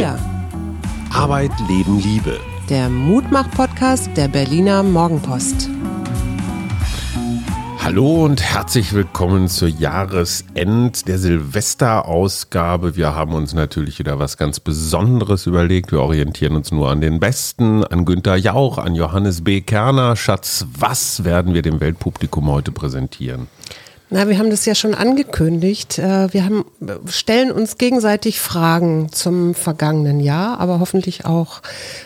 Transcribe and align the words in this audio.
Wir. 0.00 0.18
Arbeit, 1.12 1.50
Leben, 1.68 2.00
Liebe. 2.00 2.40
Der 2.70 2.88
Mutmach-Podcast 2.88 4.08
der 4.16 4.28
Berliner 4.28 4.82
Morgenpost. 4.82 5.68
Hallo 7.80 8.24
und 8.24 8.40
herzlich 8.40 8.94
willkommen 8.94 9.48
zur 9.48 9.68
Jahresend 9.68 11.06
der 11.06 11.18
Silvesterausgabe. 11.18 12.96
Wir 12.96 13.14
haben 13.14 13.34
uns 13.34 13.52
natürlich 13.52 13.98
wieder 13.98 14.18
was 14.18 14.38
ganz 14.38 14.58
Besonderes 14.58 15.44
überlegt. 15.44 15.92
Wir 15.92 16.00
orientieren 16.00 16.56
uns 16.56 16.72
nur 16.72 16.88
an 16.88 17.02
den 17.02 17.20
Besten, 17.20 17.84
an 17.84 18.06
Günter 18.06 18.36
Jauch, 18.36 18.78
an 18.78 18.94
Johannes 18.94 19.44
B. 19.44 19.60
Kerner. 19.60 20.16
Schatz, 20.16 20.64
was 20.78 21.24
werden 21.24 21.52
wir 21.52 21.60
dem 21.60 21.78
Weltpublikum 21.78 22.50
heute 22.50 22.72
präsentieren? 22.72 23.48
Na, 24.12 24.28
wir 24.28 24.38
haben 24.38 24.50
das 24.50 24.66
ja 24.66 24.74
schon 24.74 24.94
angekündigt. 24.94 25.98
Äh, 25.98 26.32
wir 26.32 26.44
haben, 26.44 26.64
stellen 27.08 27.52
uns 27.52 27.78
gegenseitig 27.78 28.40
Fragen 28.40 29.12
zum 29.12 29.54
vergangenen 29.54 30.18
Jahr, 30.18 30.58
aber 30.58 30.80
hoffentlich 30.80 31.26
auch 31.26 31.62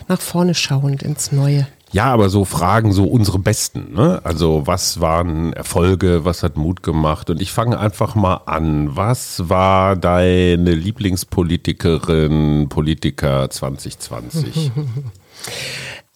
nach 0.06 0.20
vorne 0.20 0.54
schauend 0.54 1.02
ins 1.02 1.32
Neue. 1.32 1.66
Ja, 1.92 2.06
aber 2.12 2.28
so 2.28 2.44
Fragen, 2.44 2.92
so 2.92 3.04
unsere 3.04 3.38
besten. 3.38 3.94
Ne? 3.94 4.20
Also 4.24 4.66
was 4.66 5.00
waren 5.00 5.52
Erfolge, 5.52 6.24
was 6.24 6.42
hat 6.42 6.56
Mut 6.56 6.82
gemacht? 6.82 7.30
Und 7.30 7.40
ich 7.40 7.52
fange 7.52 7.78
einfach 7.78 8.16
mal 8.16 8.40
an. 8.46 8.96
Was 8.96 9.48
war 9.48 9.94
deine 9.94 10.74
Lieblingspolitikerin, 10.74 12.68
Politiker 12.68 13.48
2020? 13.50 14.72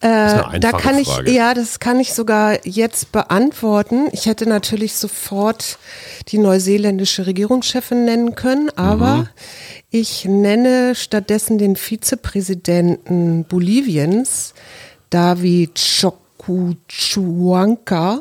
Äh, 0.00 0.60
da 0.60 0.70
kann 0.72 0.96
ich, 0.96 1.08
Frage. 1.08 1.32
ja, 1.32 1.54
das 1.54 1.80
kann 1.80 1.98
ich 1.98 2.14
sogar 2.14 2.64
jetzt 2.64 3.10
beantworten. 3.10 4.06
Ich 4.12 4.26
hätte 4.26 4.48
natürlich 4.48 4.94
sofort 4.94 5.76
die 6.28 6.38
neuseeländische 6.38 7.26
Regierungschefin 7.26 8.04
nennen 8.04 8.36
können, 8.36 8.70
aber 8.76 9.16
mhm. 9.16 9.28
ich 9.90 10.24
nenne 10.24 10.94
stattdessen 10.94 11.58
den 11.58 11.74
Vizepräsidenten 11.74 13.44
Boliviens, 13.44 14.54
David 15.10 15.74
Chocuchuanca. 15.74 18.20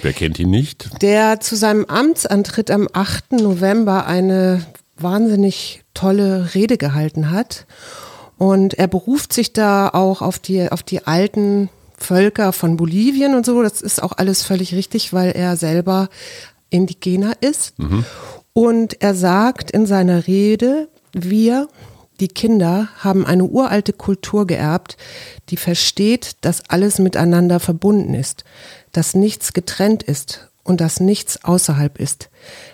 Wer 0.00 0.14
kennt 0.14 0.38
ihn 0.38 0.48
nicht? 0.48 0.88
Der 1.02 1.40
zu 1.40 1.56
seinem 1.56 1.84
Amtsantritt 1.84 2.70
am 2.70 2.88
8. 2.90 3.32
November 3.32 4.06
eine 4.06 4.64
wahnsinnig 4.96 5.82
tolle 5.92 6.54
Rede 6.54 6.78
gehalten 6.78 7.30
hat 7.30 7.66
und 8.38 8.74
er 8.74 8.86
beruft 8.86 9.32
sich 9.32 9.52
da 9.52 9.88
auch 9.88 10.22
auf 10.22 10.38
die, 10.38 10.70
auf 10.70 10.82
die 10.82 11.06
alten 11.06 11.68
Völker 11.96 12.52
von 12.52 12.76
Bolivien 12.76 13.34
und 13.34 13.44
so. 13.44 13.62
Das 13.62 13.82
ist 13.82 14.02
auch 14.02 14.12
alles 14.16 14.44
völlig 14.44 14.74
richtig, 14.74 15.12
weil 15.12 15.32
er 15.32 15.56
selber 15.56 16.08
Indigener 16.70 17.32
ist. 17.40 17.76
Mhm. 17.78 18.04
Und 18.52 19.02
er 19.02 19.14
sagt 19.14 19.70
in 19.72 19.86
seiner 19.86 20.26
Rede, 20.28 20.88
wir, 21.12 21.68
die 22.20 22.28
Kinder, 22.28 22.88
haben 22.98 23.26
eine 23.26 23.44
uralte 23.44 23.92
Kultur 23.92 24.46
geerbt, 24.46 24.96
die 25.48 25.56
versteht, 25.56 26.36
dass 26.42 26.68
alles 26.68 26.98
miteinander 26.98 27.58
verbunden 27.58 28.14
ist, 28.14 28.44
dass 28.92 29.14
nichts 29.14 29.52
getrennt 29.52 30.04
ist 30.04 30.47
und 30.68 30.82
dass 30.82 31.00
nichts 31.00 31.44
außerhalb 31.44 31.98
ist. 31.98 32.28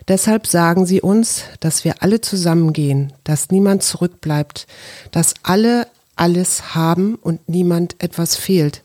Deshalb 0.09 0.48
sagen 0.48 0.84
sie 0.84 1.00
uns, 1.00 1.45
dass 1.61 1.84
wir 1.84 2.03
alle 2.03 2.20
zusammengehen, 2.20 3.12
dass 3.23 3.50
niemand 3.50 3.84
zurückbleibt, 3.84 4.67
dass 5.12 5.34
alle 5.45 5.87
alles 6.17 6.75
haben 6.75 7.15
und 7.15 7.48
niemand 7.48 8.03
etwas 8.03 8.34
fehlt 8.34 8.83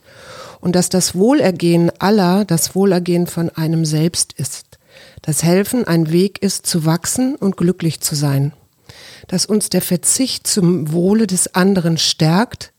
und 0.62 0.76
dass 0.76 0.90
das 0.90 1.16
Wohlergehen 1.16 1.92
aller 2.00 2.46
das 2.46 2.76
Wohlergehen 2.76 3.26
von 3.26 3.50
einem 3.50 3.84
selbst 3.84 4.34
ist, 4.34 4.78
dass 5.24 5.44
Helfen 5.44 5.86
ein 5.86 6.12
Weg 6.12 6.44
ist 6.44 6.68
zu 6.68 6.86
wachsen 6.86 7.36
und 7.36 7.58
glücklich 7.58 8.02
zu 8.02 8.14
sein, 8.14 8.54
dass 9.28 9.48
uns 9.48 9.70
der 9.70 9.82
Verzicht 9.82 10.46
zum 10.46 10.92
Wohle 10.92 11.26
des 11.26 11.56
anderen 11.56 11.98
stärkt, 11.98 12.74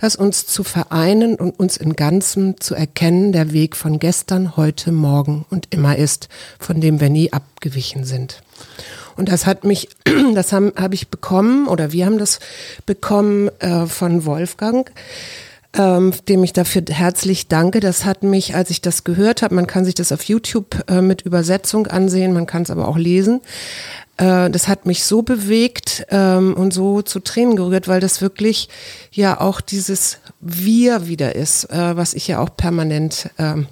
dass 0.00 0.16
uns 0.16 0.46
zu 0.46 0.64
vereinen 0.64 1.36
und 1.36 1.58
uns 1.58 1.76
in 1.76 1.94
Ganzem 1.94 2.60
zu 2.60 2.74
erkennen 2.74 3.32
der 3.32 3.52
Weg 3.52 3.76
von 3.76 3.98
gestern, 3.98 4.56
heute, 4.56 4.92
morgen 4.92 5.44
und 5.50 5.68
immer 5.70 5.96
ist, 5.96 6.28
von 6.58 6.80
dem 6.80 7.00
wir 7.00 7.10
nie 7.10 7.32
abgewichen 7.32 8.04
sind. 8.04 8.42
Und 9.16 9.28
das 9.28 9.46
hat 9.46 9.64
mich, 9.64 9.90
das 10.34 10.52
habe 10.52 10.72
hab 10.76 10.94
ich 10.94 11.08
bekommen 11.08 11.68
oder 11.68 11.92
wir 11.92 12.06
haben 12.06 12.18
das 12.18 12.40
bekommen 12.86 13.50
äh, 13.60 13.86
von 13.86 14.24
Wolfgang. 14.24 14.90
Ähm, 15.72 16.12
dem 16.28 16.42
ich 16.42 16.52
dafür 16.52 16.82
herzlich 16.88 17.46
danke. 17.46 17.78
Das 17.78 18.04
hat 18.04 18.24
mich, 18.24 18.56
als 18.56 18.70
ich 18.70 18.80
das 18.80 19.04
gehört 19.04 19.42
habe, 19.42 19.54
man 19.54 19.68
kann 19.68 19.84
sich 19.84 19.94
das 19.94 20.10
auf 20.10 20.24
YouTube 20.24 20.82
äh, 20.90 21.00
mit 21.00 21.22
Übersetzung 21.22 21.86
ansehen, 21.86 22.32
man 22.32 22.46
kann 22.46 22.62
es 22.62 22.70
aber 22.70 22.88
auch 22.88 22.96
lesen, 22.96 23.40
äh, 24.20 24.50
das 24.50 24.68
hat 24.68 24.84
mich 24.84 25.04
so 25.04 25.22
bewegt 25.22 26.04
ähm, 26.10 26.54
und 26.54 26.72
so 26.74 27.00
zu 27.00 27.20
Tränen 27.20 27.56
gerührt, 27.56 27.88
weil 27.88 28.00
das 28.00 28.20
wirklich 28.20 28.68
ja 29.10 29.40
auch 29.40 29.60
dieses 29.62 30.18
Wir 30.40 31.06
wieder 31.06 31.34
ist, 31.34 31.64
äh, 31.70 31.96
was 31.96 32.12
ich 32.12 32.28
ja 32.28 32.38
auch 32.38 32.54
permanent 32.54 33.30
ähm, 33.38 33.66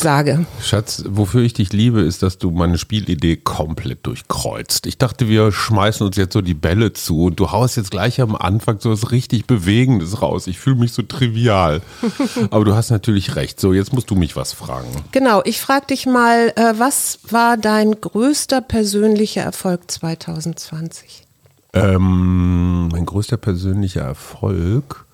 sage. 0.00 0.46
Schatz, 0.62 1.04
wofür 1.08 1.42
ich 1.42 1.54
dich 1.54 1.72
liebe, 1.72 2.00
ist, 2.00 2.22
dass 2.22 2.38
du 2.38 2.50
meine 2.50 2.78
Spielidee 2.78 3.36
komplett 3.36 4.06
durchkreuzt. 4.06 4.86
Ich 4.86 4.98
dachte, 4.98 5.28
wir 5.28 5.52
schmeißen 5.52 6.06
uns 6.06 6.16
jetzt 6.16 6.32
so 6.32 6.40
die 6.40 6.54
Bälle 6.54 6.92
zu 6.92 7.24
und 7.24 7.40
du 7.40 7.50
haust 7.50 7.76
jetzt 7.76 7.90
gleich 7.90 8.20
am 8.20 8.36
Anfang 8.36 8.80
so 8.80 8.90
was 8.90 9.10
richtig 9.10 9.46
Bewegendes 9.46 10.22
raus. 10.22 10.46
Ich 10.46 10.58
fühle 10.58 10.76
mich 10.76 10.92
so 10.92 11.02
trivial. 11.02 11.82
Aber 12.50 12.64
du 12.64 12.74
hast 12.74 12.90
natürlich 12.90 13.36
recht. 13.36 13.60
So, 13.60 13.72
jetzt 13.72 13.92
musst 13.92 14.10
du 14.10 14.14
mich 14.14 14.36
was 14.36 14.52
fragen. 14.52 14.88
Genau, 15.12 15.42
ich 15.44 15.60
frage 15.60 15.86
dich 15.86 16.06
mal, 16.06 16.52
äh, 16.56 16.74
was 16.76 17.20
war 17.30 17.56
dein 17.56 18.00
größter 18.00 18.60
persönlicher 18.60 19.42
Erfolg 19.42 19.90
2020? 19.90 21.26
Ähm, 21.72 22.88
mein 22.88 23.04
größter 23.04 23.36
persönlicher 23.36 24.02
Erfolg 24.02 25.04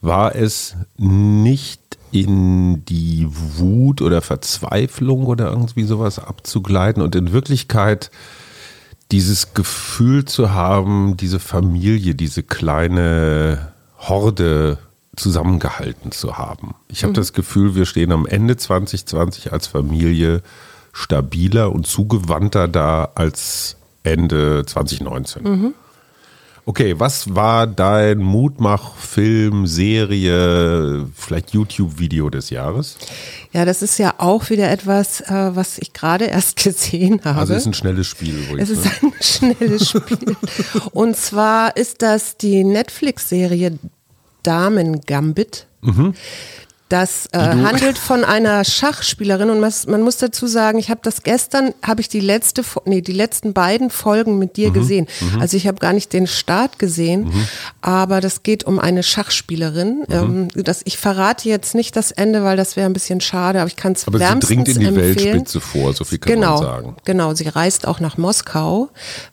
war 0.00 0.34
es 0.34 0.76
nicht 0.96 1.89
in 2.12 2.84
die 2.84 3.26
Wut 3.28 4.02
oder 4.02 4.20
Verzweiflung 4.20 5.26
oder 5.26 5.50
irgendwie 5.50 5.84
sowas 5.84 6.18
abzugleiten 6.18 7.02
und 7.02 7.14
in 7.14 7.32
Wirklichkeit 7.32 8.10
dieses 9.12 9.54
Gefühl 9.54 10.24
zu 10.24 10.52
haben, 10.52 11.16
diese 11.16 11.40
Familie, 11.40 12.14
diese 12.14 12.42
kleine 12.42 13.72
Horde 13.98 14.78
zusammengehalten 15.16 16.12
zu 16.12 16.38
haben. 16.38 16.74
Ich 16.88 17.02
habe 17.02 17.10
mhm. 17.10 17.16
das 17.16 17.32
Gefühl, 17.32 17.74
wir 17.74 17.86
stehen 17.86 18.12
am 18.12 18.26
Ende 18.26 18.56
2020 18.56 19.52
als 19.52 19.66
Familie 19.66 20.42
stabiler 20.92 21.72
und 21.72 21.86
zugewandter 21.86 22.68
da 22.68 23.10
als 23.14 23.76
Ende 24.02 24.64
2019. 24.64 25.42
Mhm. 25.42 25.74
Okay, 26.70 26.94
was 27.00 27.34
war 27.34 27.66
dein 27.66 28.18
Mutmach-Film, 28.18 29.66
Serie, 29.66 31.04
vielleicht 31.16 31.50
YouTube-Video 31.50 32.30
des 32.30 32.50
Jahres? 32.50 32.96
Ja, 33.52 33.64
das 33.64 33.82
ist 33.82 33.98
ja 33.98 34.14
auch 34.18 34.50
wieder 34.50 34.70
etwas, 34.70 35.20
äh, 35.22 35.50
was 35.56 35.78
ich 35.78 35.92
gerade 35.92 36.26
erst 36.26 36.62
gesehen 36.62 37.22
habe. 37.24 37.40
Also 37.40 37.54
es 37.54 37.62
ist 37.62 37.66
ein 37.66 37.74
schnelles 37.74 38.06
Spiel. 38.06 38.36
Übrigens, 38.36 38.70
es 38.70 38.78
ist 38.78 39.02
ne? 39.02 39.08
ein 39.08 39.12
schnelles 39.58 39.88
Spiel. 39.88 40.36
Und 40.92 41.16
zwar 41.16 41.76
ist 41.76 42.02
das 42.02 42.36
die 42.36 42.62
Netflix-Serie 42.62 43.76
Damen 44.44 45.00
Gambit. 45.00 45.66
Mhm. 45.80 46.14
Das 46.90 47.28
äh, 47.30 47.38
handelt 47.38 47.98
von 47.98 48.24
einer 48.24 48.64
Schachspielerin 48.64 49.48
und 49.48 49.60
man, 49.60 49.72
man 49.86 50.02
muss 50.02 50.16
dazu 50.16 50.48
sagen, 50.48 50.76
ich 50.80 50.90
habe 50.90 50.98
das 51.04 51.22
gestern, 51.22 51.72
habe 51.84 52.00
ich 52.00 52.08
die 52.08 52.18
letzte, 52.18 52.64
nee, 52.84 53.00
die 53.00 53.12
letzten 53.12 53.52
beiden 53.52 53.90
Folgen 53.90 54.40
mit 54.40 54.56
dir 54.56 54.70
mhm. 54.70 54.74
gesehen. 54.74 55.06
Mhm. 55.20 55.40
Also 55.40 55.56
ich 55.56 55.68
habe 55.68 55.78
gar 55.78 55.92
nicht 55.92 56.12
den 56.12 56.26
Start 56.26 56.80
gesehen, 56.80 57.26
mhm. 57.26 57.48
aber 57.80 58.20
das 58.20 58.42
geht 58.42 58.64
um 58.64 58.80
eine 58.80 59.04
Schachspielerin. 59.04 60.04
Mhm. 60.08 60.48
Ähm, 60.56 60.64
das, 60.64 60.82
ich 60.84 60.98
verrate 60.98 61.48
jetzt 61.48 61.76
nicht 61.76 61.94
das 61.94 62.10
Ende, 62.10 62.42
weil 62.42 62.56
das 62.56 62.74
wäre 62.74 62.86
ein 62.86 62.92
bisschen 62.92 63.20
schade, 63.20 63.60
aber 63.60 63.68
ich 63.68 63.76
kann 63.76 63.92
es 63.92 64.04
wärmstens 64.08 64.50
empfehlen. 64.50 64.58
Aber 64.58 64.64
sie 64.64 64.64
dringt 64.64 64.68
in 64.68 64.80
die 64.80 64.86
empfehlen. 64.86 65.34
Weltspitze 65.34 65.60
vor, 65.60 65.92
so 65.94 66.02
viel 66.02 66.18
kann 66.18 66.34
genau, 66.34 66.54
man 66.54 66.62
sagen. 66.64 66.96
Genau, 67.04 67.34
sie 67.34 67.46
reist 67.46 67.86
auch 67.86 68.00
nach 68.00 68.18
Moskau 68.18 68.88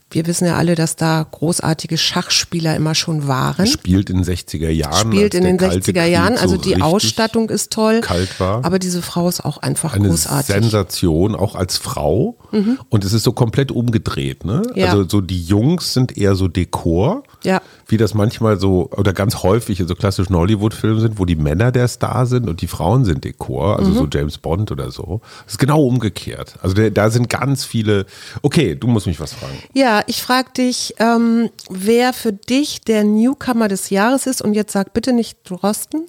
wir 0.10 0.26
wissen 0.26 0.46
ja 0.46 0.56
alle, 0.56 0.76
dass 0.76 0.96
da 0.96 1.28
großartige 1.30 1.98
Schachspieler 1.98 2.76
immer 2.78 2.96
schon 2.96 3.28
waren. 3.28 3.68
Spielt 3.68 4.10
in 4.10 4.24
den 4.24 4.26
60er 4.26 4.70
Jahren. 4.70 5.12
Spielt 5.12 5.34
in 5.34 5.44
den 5.44 5.60
60er 5.60 6.06
Jahren. 6.06 6.38
Also 6.38 6.56
die 6.56 6.82
Ausstattung 6.82 7.50
ist 7.50 7.74
toll. 7.74 8.00
Kalt 8.00 8.40
war. 8.40 8.64
Aber 8.64 8.80
diese 8.80 9.02
Frau 9.02 9.28
ist 9.28 9.44
auch 9.44 9.58
einfach 9.58 9.96
Eine 9.96 10.08
großartig. 10.08 10.48
Sensation, 10.48 11.36
auch 11.36 11.56
als 11.56 11.78
Frau. 11.78 12.38
Mhm. 12.52 12.80
Und 12.88 13.04
es 13.04 13.12
ist 13.12 13.24
so 13.24 13.34
komplett 13.34 13.70
umgedreht. 13.72 14.46
Ne? 14.46 14.62
Ja. 14.76 14.92
Also 14.92 15.10
so 15.10 15.20
die 15.20 15.44
Jungs 15.44 15.94
sind 15.94 16.18
eher 16.18 16.36
so 16.36 16.48
Dekor. 16.48 17.24
Ja. 17.44 17.62
Wie 17.88 17.98
das 17.98 18.14
manchmal 18.14 18.60
so, 18.60 18.90
oder 18.96 19.14
ganz 19.14 19.44
häufig 19.44 19.80
in 19.80 19.88
so 19.88 19.96
klassischen 19.96 20.36
Hollywood-Filmen 20.36 21.00
sind, 21.00 21.20
wo 21.20 21.26
die 21.26 21.36
Männer 21.36 21.72
der 21.72 21.88
Star 21.88 22.26
sind 22.26 22.50
und 22.50 22.62
die 22.62 22.68
Frauen 22.68 23.06
sind 23.06 23.24
Dekor. 23.24 23.80
Also 23.80 23.92
mhm. 23.92 23.96
so 23.96 24.08
James 24.12 24.38
Bond 24.38 24.72
oder 24.72 24.92
so. 24.92 25.22
Das 25.46 25.54
ist 25.54 25.60
genau 25.60 25.84
umgekehrt. 25.84 26.56
Also 26.62 26.90
da 26.90 27.10
sind 27.10 27.30
ganz 27.30 27.66
viele. 27.66 28.06
Okay, 28.42 28.76
du 28.76 28.88
musst 28.88 29.08
mich 29.08 29.20
was 29.20 29.34
fragen. 29.34 29.58
Ja, 29.74 30.02
ich 30.08 30.22
frage 30.22 30.50
dich, 30.58 30.96
ähm, 31.00 31.50
wer 31.70 32.14
für 32.14 32.34
dich 32.34 32.82
der 32.82 33.04
Newcomer 33.04 33.68
des 33.68 33.90
Jahres 33.90 34.28
ist. 34.28 34.42
Und 34.42 34.54
jetzt 34.54 34.74
sag 34.74 34.94
bitte 34.94 35.14
nicht 35.14 35.40
Drosten. 35.50 36.08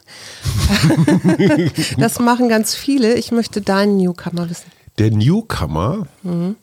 das 1.98 2.18
machen 2.18 2.48
ganz 2.48 2.74
viele. 2.74 3.14
Ich 3.14 3.30
möchte 3.30 3.60
deinen 3.60 3.96
Newcomer 3.98 4.50
wissen. 4.50 4.70
Der 4.98 5.12
Newcomer? 5.12 6.06
Mhm. 6.22 6.56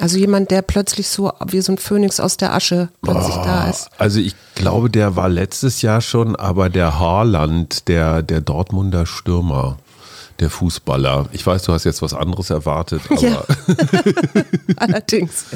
Also 0.00 0.18
jemand, 0.18 0.50
der 0.50 0.62
plötzlich 0.62 1.08
so 1.08 1.32
wie 1.46 1.60
so 1.60 1.72
ein 1.72 1.78
Phönix 1.78 2.20
aus 2.20 2.36
der 2.36 2.54
Asche 2.54 2.88
plötzlich 3.02 3.36
oh, 3.36 3.44
da 3.44 3.68
ist. 3.68 3.90
Also 3.98 4.20
ich 4.20 4.34
glaube, 4.54 4.90
der 4.90 5.16
war 5.16 5.28
letztes 5.28 5.82
Jahr 5.82 6.00
schon, 6.00 6.36
aber 6.36 6.70
der 6.70 6.98
Haarland, 6.98 7.88
der, 7.88 8.22
der 8.22 8.40
Dortmunder 8.40 9.06
Stürmer, 9.06 9.78
der 10.40 10.50
Fußballer. 10.50 11.26
Ich 11.32 11.46
weiß, 11.46 11.64
du 11.64 11.72
hast 11.72 11.84
jetzt 11.84 12.02
was 12.02 12.14
anderes 12.14 12.50
erwartet, 12.50 13.02
aber. 13.10 13.20
Ja. 13.20 13.44
Allerdings. 14.76 15.46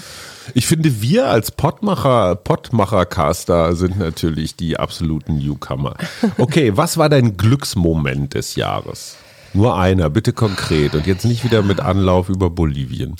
Ich 0.54 0.66
finde, 0.66 1.00
wir 1.00 1.28
als 1.28 1.52
Pottmacher, 1.52 2.34
Pottmacher-Caster 2.34 3.76
sind 3.76 3.98
natürlich 3.98 4.56
die 4.56 4.76
absoluten 4.76 5.38
Newcomer. 5.38 5.94
Okay, 6.36 6.76
was 6.76 6.96
war 6.96 7.08
dein 7.08 7.36
Glücksmoment 7.36 8.34
des 8.34 8.56
Jahres? 8.56 9.16
Nur 9.54 9.76
einer, 9.76 10.08
bitte 10.08 10.32
konkret 10.32 10.94
und 10.94 11.06
jetzt 11.06 11.24
nicht 11.24 11.44
wieder 11.44 11.62
mit 11.62 11.80
Anlauf 11.80 12.28
über 12.28 12.48
Bolivien. 12.48 13.16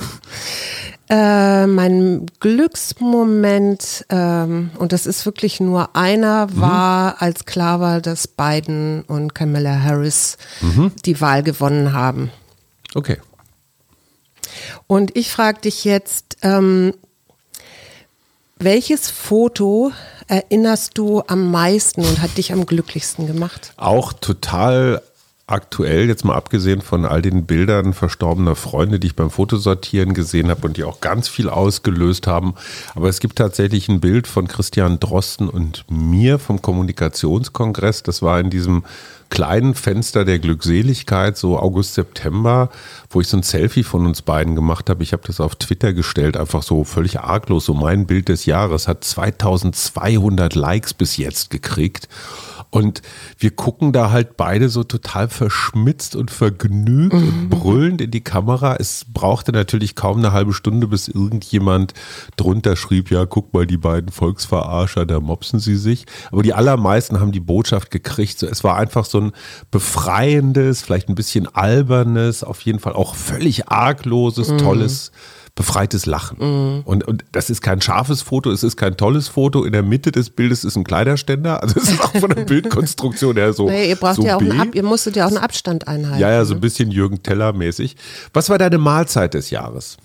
äh, 1.10 1.66
mein 1.66 2.26
Glücksmoment, 2.38 4.06
ähm, 4.08 4.70
und 4.78 4.92
das 4.92 5.06
ist 5.06 5.26
wirklich 5.26 5.58
nur 5.58 5.96
einer, 5.96 6.46
mhm. 6.46 6.60
war, 6.60 7.10
mhm. 7.10 7.16
als 7.18 7.44
klar 7.44 7.80
war, 7.80 8.00
dass 8.00 8.28
Biden 8.28 9.02
und 9.02 9.34
Kamala 9.34 9.82
Harris 9.82 10.38
mhm. 10.60 10.92
die 11.04 11.20
Wahl 11.20 11.42
gewonnen 11.42 11.92
haben. 11.92 12.30
Okay. 12.94 13.18
Und 14.86 15.16
ich 15.16 15.30
frage 15.30 15.62
dich 15.62 15.84
jetzt, 15.84 16.36
ähm, 16.42 16.94
welches 18.58 19.10
Foto 19.10 19.90
erinnerst 20.28 20.96
du 20.96 21.22
am 21.26 21.50
meisten 21.50 22.04
und 22.04 22.22
hat 22.22 22.38
dich 22.38 22.52
am 22.52 22.64
glücklichsten 22.64 23.26
gemacht? 23.26 23.72
Auch 23.76 24.12
total 24.12 25.02
aktuell, 25.52 26.08
jetzt 26.08 26.24
mal 26.24 26.34
abgesehen 26.34 26.80
von 26.80 27.04
all 27.04 27.22
den 27.22 27.44
Bildern 27.46 27.92
verstorbener 27.92 28.56
Freunde, 28.56 28.98
die 28.98 29.08
ich 29.08 29.16
beim 29.16 29.30
Fotosortieren 29.30 30.14
gesehen 30.14 30.48
habe 30.48 30.66
und 30.66 30.76
die 30.76 30.84
auch 30.84 31.00
ganz 31.00 31.28
viel 31.28 31.48
ausgelöst 31.48 32.26
haben. 32.26 32.54
Aber 32.94 33.08
es 33.08 33.20
gibt 33.20 33.36
tatsächlich 33.36 33.88
ein 33.88 34.00
Bild 34.00 34.26
von 34.26 34.48
Christian 34.48 34.98
Drosten 34.98 35.48
und 35.48 35.84
mir 35.88 36.38
vom 36.38 36.62
Kommunikationskongress. 36.62 38.02
Das 38.02 38.22
war 38.22 38.40
in 38.40 38.50
diesem 38.50 38.84
kleinen 39.32 39.74
Fenster 39.74 40.26
der 40.26 40.38
Glückseligkeit, 40.38 41.38
so 41.38 41.58
August, 41.58 41.94
September, 41.94 42.68
wo 43.08 43.22
ich 43.22 43.28
so 43.28 43.38
ein 43.38 43.42
Selfie 43.42 43.82
von 43.82 44.06
uns 44.06 44.20
beiden 44.20 44.54
gemacht 44.54 44.90
habe. 44.90 45.02
Ich 45.02 45.14
habe 45.14 45.22
das 45.26 45.40
auf 45.40 45.56
Twitter 45.56 45.94
gestellt, 45.94 46.36
einfach 46.36 46.62
so 46.62 46.84
völlig 46.84 47.20
arglos. 47.20 47.64
So 47.64 47.72
mein 47.72 48.06
Bild 48.06 48.28
des 48.28 48.44
Jahres 48.44 48.88
hat 48.88 49.04
2200 49.04 50.54
Likes 50.54 50.92
bis 50.92 51.16
jetzt 51.16 51.48
gekriegt. 51.48 52.08
Und 52.72 53.02
wir 53.36 53.50
gucken 53.50 53.92
da 53.92 54.12
halt 54.12 54.38
beide 54.38 54.70
so 54.70 54.82
total 54.82 55.28
verschmitzt 55.28 56.16
und 56.16 56.30
vergnügt 56.30 57.12
mhm. 57.12 57.20
und 57.20 57.48
brüllend 57.50 58.00
in 58.00 58.10
die 58.10 58.24
Kamera. 58.24 58.76
Es 58.76 59.04
brauchte 59.12 59.52
natürlich 59.52 59.94
kaum 59.94 60.16
eine 60.16 60.32
halbe 60.32 60.54
Stunde, 60.54 60.86
bis 60.86 61.06
irgendjemand 61.06 61.92
drunter 62.36 62.74
schrieb, 62.74 63.10
ja, 63.10 63.26
guck 63.26 63.52
mal, 63.52 63.66
die 63.66 63.76
beiden 63.76 64.10
Volksverarscher, 64.10 65.04
da 65.04 65.20
mopsen 65.20 65.60
sie 65.60 65.76
sich. 65.76 66.06
Aber 66.30 66.42
die 66.42 66.54
allermeisten 66.54 67.20
haben 67.20 67.30
die 67.30 67.40
Botschaft 67.40 67.90
gekriegt. 67.90 68.38
So, 68.38 68.46
es 68.46 68.64
war 68.64 68.78
einfach 68.78 69.04
so 69.04 69.20
ein 69.20 69.32
befreiendes, 69.70 70.80
vielleicht 70.80 71.10
ein 71.10 71.14
bisschen 71.14 71.54
albernes, 71.54 72.42
auf 72.42 72.62
jeden 72.62 72.78
Fall 72.78 72.94
auch 72.94 73.16
völlig 73.16 73.68
argloses, 73.68 74.48
mhm. 74.48 74.58
tolles 74.58 75.12
befreites 75.54 76.06
Lachen. 76.06 76.38
Mhm. 76.38 76.82
Und, 76.84 77.06
und 77.06 77.24
das 77.32 77.50
ist 77.50 77.60
kein 77.60 77.80
scharfes 77.80 78.22
Foto, 78.22 78.50
es 78.50 78.62
ist 78.62 78.76
kein 78.76 78.96
tolles 78.96 79.28
Foto. 79.28 79.64
In 79.64 79.72
der 79.72 79.82
Mitte 79.82 80.10
des 80.10 80.30
Bildes 80.30 80.64
ist 80.64 80.76
ein 80.76 80.84
Kleiderständer. 80.84 81.62
Also 81.62 81.78
es 81.78 81.90
ist 81.90 82.00
auch 82.00 82.16
von 82.16 82.30
der 82.30 82.44
Bildkonstruktion 82.46 83.36
her 83.36 83.52
so. 83.52 83.68
Nee, 83.68 83.90
ihr 83.90 83.96
braucht 83.96 84.16
so 84.16 84.24
ja 84.24 84.36
auch 84.36 84.40
einen 84.40 84.58
Ab, 84.58 84.74
ihr 84.74 84.82
musstet 84.82 85.16
ja 85.16 85.26
auch 85.26 85.30
einen 85.30 85.38
Abstand 85.38 85.88
einhalten. 85.88 86.20
Ja, 86.20 86.30
ja, 86.30 86.44
so 86.44 86.54
ein 86.54 86.56
ne? 86.56 86.60
bisschen 86.62 86.90
Jürgen 86.90 87.22
Teller 87.22 87.52
mäßig. 87.52 87.96
Was 88.32 88.48
war 88.48 88.58
deine 88.58 88.78
Mahlzeit 88.78 89.34
des 89.34 89.50
Jahres? 89.50 89.98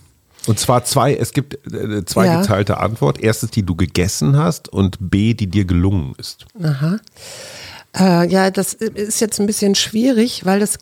Und 0.48 0.60
zwar 0.60 0.84
zwei, 0.86 1.14
es 1.16 1.32
gibt 1.34 1.56
äh, 1.74 2.04
zwei 2.06 2.26
ja. 2.26 2.42
geteilte 2.42 2.80
Antwort. 2.80 3.20
Erstens, 3.20 3.52
die 3.52 3.64
du 3.64 3.76
gegessen 3.76 4.38
hast 4.38 4.70
und 4.70 4.98
B, 5.00 5.34
die 5.34 5.48
dir 5.48 5.66
gelungen 5.66 6.14
ist. 6.18 6.46
Aha. 6.62 7.00
Äh, 7.98 8.30
ja, 8.30 8.52
das 8.52 8.74
ist 8.74 9.22
jetzt 9.22 9.40
ein 9.40 9.46
bisschen 9.46 9.76
schwierig, 9.76 10.46
weil 10.46 10.60
das 10.60 10.78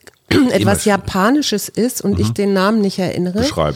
etwas 0.52 0.86
Japanisches 0.86 1.70
ist 1.70 2.02
und 2.02 2.14
mhm. 2.14 2.22
ich 2.22 2.32
den 2.32 2.54
Namen 2.54 2.82
nicht 2.82 3.00
erinnere. 3.00 3.40
Beschreib. 3.40 3.76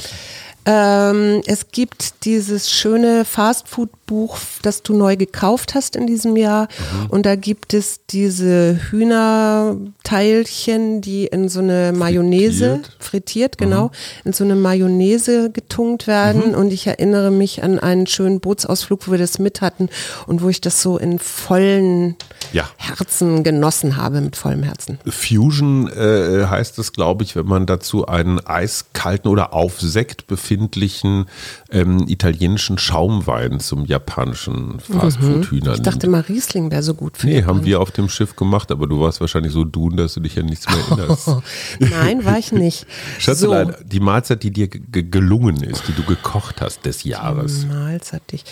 Ähm, 0.72 1.42
es 1.48 1.72
gibt 1.72 2.26
dieses 2.26 2.70
schöne 2.70 3.26
Fastfood-Buch, 4.10 4.38
das 4.62 4.84
du 4.84 4.96
neu 4.96 5.16
gekauft 5.16 5.74
hast 5.76 5.96
in 5.96 6.08
diesem 6.08 6.36
Jahr. 6.36 6.64
Mhm. 6.64 7.10
Und 7.10 7.26
da 7.26 7.36
gibt 7.36 7.74
es 7.74 8.02
diese 8.10 8.80
Hühnerteilchen, 8.90 11.02
die 11.02 11.28
in 11.28 11.48
so 11.50 11.60
eine 11.60 11.94
Mayonnaise, 11.96 12.82
frittiert, 12.82 12.98
frittiert 13.00 13.58
genau, 13.58 13.86
mhm. 13.86 13.92
in 14.26 14.34
so 14.34 14.44
eine 14.44 14.56
Mayonnaise 14.56 15.52
getunkt 15.52 16.08
werden. 16.08 16.50
Mhm. 16.50 16.56
Und 16.56 16.74
ich 16.74 16.88
erinnere 16.88 17.32
mich 17.32 17.64
an 17.64 17.80
einen 17.80 18.08
schönen 18.08 18.40
Bootsausflug, 18.40 19.08
wo 19.08 19.12
wir 19.12 19.20
das 19.20 19.40
mit 19.40 19.62
hatten 19.62 19.90
und 20.28 20.42
wo 20.42 20.50
ich 20.50 20.60
das 20.62 20.82
so 20.82 20.98
in 20.98 21.20
vollen 21.20 22.16
ja. 22.52 22.68
Herzen 22.78 23.44
genossen 23.44 23.98
habe, 23.98 24.22
mit 24.22 24.36
vollem 24.36 24.64
Herzen. 24.64 24.98
Fusion 25.06 25.88
äh, 25.88 26.48
heißt 26.48 26.80
es, 26.80 26.94
glaube 26.94 27.24
ich, 27.24 27.36
wenn 27.36 27.46
man 27.46 27.68
dazu 27.68 28.08
einen 28.08 28.44
eiskalten 28.46 29.30
oder 29.30 29.54
auf 29.54 29.80
Sekt 29.80 30.28
befindlichen 30.28 31.28
ähm, 31.72 32.06
italienischen 32.08 32.78
Schaumwein 32.78 33.60
zum 33.60 33.86
japanischen 34.00 34.80
Fastfood-Hühnern. 34.80 35.76
Ich 35.76 35.82
dachte 35.82 36.08
mal, 36.08 36.22
Riesling 36.22 36.72
wäre 36.72 36.84
so 36.84 36.94
gut 36.94 37.18
für 37.18 37.28
Nee, 37.28 37.44
haben 37.44 37.66
wir 37.66 37.80
auf 37.82 37.92
dem 37.92 38.10
Schiff 38.10 38.36
gemacht, 38.36 38.72
aber 38.72 38.88
du 38.88 39.00
warst 39.00 39.22
wahrscheinlich 39.22 39.52
so 39.52 39.64
dun, 39.64 39.98
dass 39.98 40.14
du 40.14 40.22
dich 40.22 40.36
ja 40.36 40.44
nichts 40.44 40.68
mehr 40.68 40.80
erinnerst. 40.90 41.28
Oh, 41.28 41.42
nein, 41.80 42.26
war 42.26 42.38
ich 42.38 42.52
nicht. 42.52 42.88
Schatzelein, 43.20 43.68
so. 43.68 43.84
die 43.84 44.00
Mahlzeit, 44.00 44.44
die 44.44 44.52
dir 44.52 44.68
gelungen 44.68 45.64
ist, 45.64 45.88
die 45.88 45.94
du 45.94 46.04
gekocht 46.04 46.62
hast 46.62 46.86
des 46.86 47.04
Jahres. 47.04 47.62
Die 47.62 47.68
Mahlzeit, 47.68 48.22
die 48.32 48.36
ich 48.36 48.46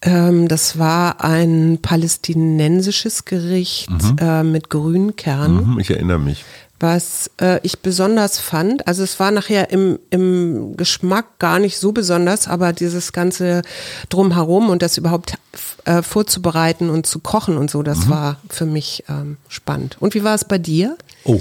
ähm, 0.00 0.46
das 0.46 0.78
war 0.78 1.24
ein 1.24 1.80
palästinensisches 1.82 3.24
Gericht 3.24 3.90
mhm. 3.90 4.16
äh, 4.20 4.44
mit 4.44 4.70
Grünkernen. 4.70 5.72
Mhm, 5.72 5.80
ich 5.80 5.90
erinnere 5.90 6.20
mich. 6.20 6.44
Was 6.80 7.30
äh, 7.40 7.58
ich 7.64 7.80
besonders 7.80 8.38
fand, 8.38 8.86
also 8.86 9.02
es 9.02 9.18
war 9.18 9.30
nachher 9.30 9.70
im, 9.70 9.98
im 10.10 10.76
Geschmack 10.76 11.38
gar 11.38 11.58
nicht 11.58 11.78
so 11.78 11.90
besonders, 11.90 12.46
aber 12.46 12.72
dieses 12.72 13.12
ganze 13.12 13.62
drumherum 14.08 14.70
und 14.70 14.80
das 14.82 14.96
überhaupt 14.96 15.34
äh, 15.84 16.02
vorzubereiten 16.02 16.88
und 16.88 17.06
zu 17.06 17.18
kochen 17.18 17.58
und 17.58 17.70
so, 17.70 17.82
das 17.82 18.06
mhm. 18.06 18.10
war 18.10 18.40
für 18.48 18.66
mich 18.66 19.04
ähm, 19.08 19.38
spannend. 19.48 19.96
Und 19.98 20.14
wie 20.14 20.22
war 20.22 20.36
es 20.36 20.44
bei 20.44 20.58
dir? 20.58 20.96
Oh, 21.24 21.40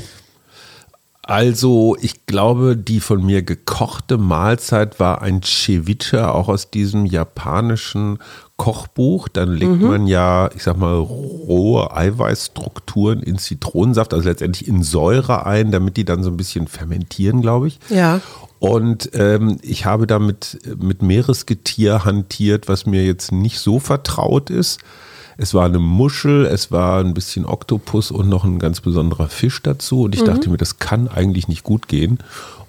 also, 1.27 1.97
ich 1.99 2.25
glaube, 2.25 2.77
die 2.77 3.01
von 3.01 3.21
mir 3.21 3.41
gekochte 3.41 4.17
Mahlzeit 4.17 4.97
war 4.97 5.21
ein 5.21 5.43
Ceviche, 5.43 6.33
auch 6.33 6.47
aus 6.47 6.71
diesem 6.71 7.05
japanischen 7.05 8.19
Kochbuch. 8.55 9.27
Dann 9.27 9.51
legt 9.51 9.81
mhm. 9.81 9.87
man 9.89 10.07
ja, 10.07 10.49
ich 10.55 10.63
sag 10.63 10.77
mal, 10.77 10.93
rohe 10.95 11.93
Eiweißstrukturen 11.93 13.21
in 13.21 13.37
Zitronensaft, 13.37 14.13
also 14.13 14.29
letztendlich 14.29 14.69
in 14.69 14.83
Säure 14.83 15.45
ein, 15.45 15.69
damit 15.69 15.97
die 15.97 16.05
dann 16.05 16.23
so 16.23 16.29
ein 16.29 16.37
bisschen 16.37 16.67
fermentieren, 16.67 17.41
glaube 17.41 17.67
ich. 17.67 17.81
Ja. 17.89 18.21
Und 18.59 19.09
ähm, 19.13 19.57
ich 19.61 19.85
habe 19.85 20.07
damit 20.07 20.59
mit 20.79 21.01
Meeresgetier 21.01 22.05
hantiert, 22.05 22.69
was 22.69 22.85
mir 22.85 23.03
jetzt 23.05 23.33
nicht 23.33 23.59
so 23.59 23.79
vertraut 23.79 24.49
ist. 24.49 24.79
Es 25.37 25.53
war 25.53 25.65
eine 25.65 25.79
Muschel, 25.79 26.45
es 26.45 26.71
war 26.71 26.99
ein 26.99 27.13
bisschen 27.13 27.45
Oktopus 27.45 28.11
und 28.11 28.27
noch 28.27 28.43
ein 28.43 28.59
ganz 28.59 28.81
besonderer 28.81 29.29
Fisch 29.29 29.61
dazu. 29.61 30.03
Und 30.03 30.15
ich 30.15 30.21
mhm. 30.21 30.25
dachte 30.25 30.49
mir, 30.49 30.57
das 30.57 30.79
kann 30.79 31.07
eigentlich 31.07 31.47
nicht 31.47 31.63
gut 31.63 31.87
gehen. 31.87 32.19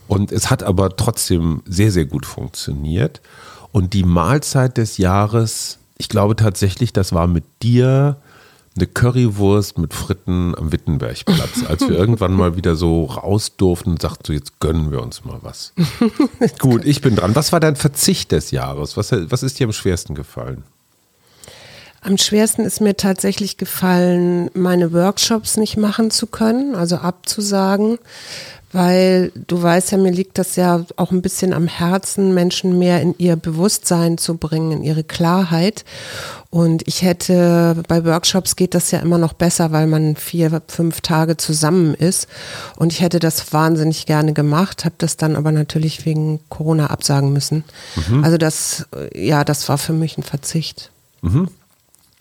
Und 0.06 0.32
es 0.32 0.50
hat 0.50 0.62
aber 0.62 0.96
trotzdem 0.96 1.62
sehr, 1.66 1.90
sehr 1.90 2.04
gut 2.04 2.26
funktioniert. 2.26 3.20
Und 3.72 3.94
die 3.94 4.04
Mahlzeit 4.04 4.76
des 4.76 4.98
Jahres, 4.98 5.78
ich 5.96 6.08
glaube 6.08 6.36
tatsächlich, 6.36 6.92
das 6.92 7.12
war 7.12 7.26
mit 7.26 7.44
dir 7.62 8.16
eine 8.76 8.86
Currywurst 8.86 9.78
mit 9.78 9.92
Fritten 9.92 10.54
am 10.56 10.70
Wittenbergplatz, 10.72 11.64
als 11.68 11.88
wir 11.88 11.90
irgendwann 11.98 12.32
mal 12.32 12.56
wieder 12.56 12.76
so 12.76 13.04
raus 13.04 13.56
durften 13.56 13.90
und 13.90 14.02
sagten, 14.02 14.24
so 14.26 14.32
jetzt 14.32 14.60
gönnen 14.60 14.90
wir 14.90 15.02
uns 15.02 15.24
mal 15.24 15.38
was. 15.42 15.72
Gut, 16.58 16.84
ich 16.84 17.00
bin 17.00 17.16
dran. 17.16 17.34
Was 17.34 17.52
war 17.52 17.60
dein 17.60 17.76
Verzicht 17.76 18.32
des 18.32 18.50
Jahres? 18.50 18.96
Was, 18.96 19.12
was 19.12 19.42
ist 19.42 19.58
dir 19.58 19.66
am 19.66 19.72
schwersten 19.72 20.14
gefallen? 20.14 20.62
Am 22.00 22.16
schwersten 22.16 22.64
ist 22.64 22.80
mir 22.80 22.96
tatsächlich 22.96 23.56
gefallen, 23.56 24.50
meine 24.54 24.92
Workshops 24.92 25.56
nicht 25.56 25.76
machen 25.76 26.10
zu 26.10 26.26
können, 26.26 26.74
also 26.74 26.96
abzusagen, 26.96 27.98
weil 28.72 29.32
du 29.46 29.60
weißt 29.62 29.92
ja, 29.92 29.98
mir 29.98 30.12
liegt 30.12 30.38
das 30.38 30.56
ja 30.56 30.84
auch 30.96 31.10
ein 31.10 31.22
bisschen 31.22 31.52
am 31.52 31.66
Herzen, 31.66 32.34
Menschen 32.34 32.78
mehr 32.78 33.00
in 33.00 33.14
ihr 33.18 33.36
Bewusstsein 33.36 34.18
zu 34.18 34.36
bringen, 34.36 34.72
in 34.72 34.82
ihre 34.84 35.04
Klarheit. 35.04 35.84
Und 36.50 36.86
ich 36.86 37.02
hätte, 37.02 37.82
bei 37.88 38.04
Workshops 38.04 38.56
geht 38.56 38.74
das 38.74 38.90
ja 38.90 39.00
immer 39.00 39.18
noch 39.18 39.32
besser, 39.32 39.72
weil 39.72 39.86
man 39.86 40.16
vier, 40.16 40.62
fünf 40.68 41.00
Tage 41.00 41.36
zusammen 41.36 41.94
ist. 41.94 42.28
Und 42.76 42.92
ich 42.92 43.00
hätte 43.00 43.18
das 43.18 43.52
wahnsinnig 43.52 44.06
gerne 44.06 44.32
gemacht, 44.34 44.84
habe 44.84 44.94
das 44.98 45.16
dann 45.16 45.36
aber 45.36 45.52
natürlich 45.52 46.06
wegen 46.06 46.40
Corona 46.48 46.88
absagen 46.88 47.32
müssen. 47.32 47.64
Mhm. 48.08 48.24
Also 48.24 48.38
das, 48.38 48.86
ja, 49.14 49.44
das 49.44 49.68
war 49.68 49.78
für 49.78 49.92
mich 49.92 50.16
ein 50.16 50.22
Verzicht. 50.22 50.90
Mhm. 51.22 51.48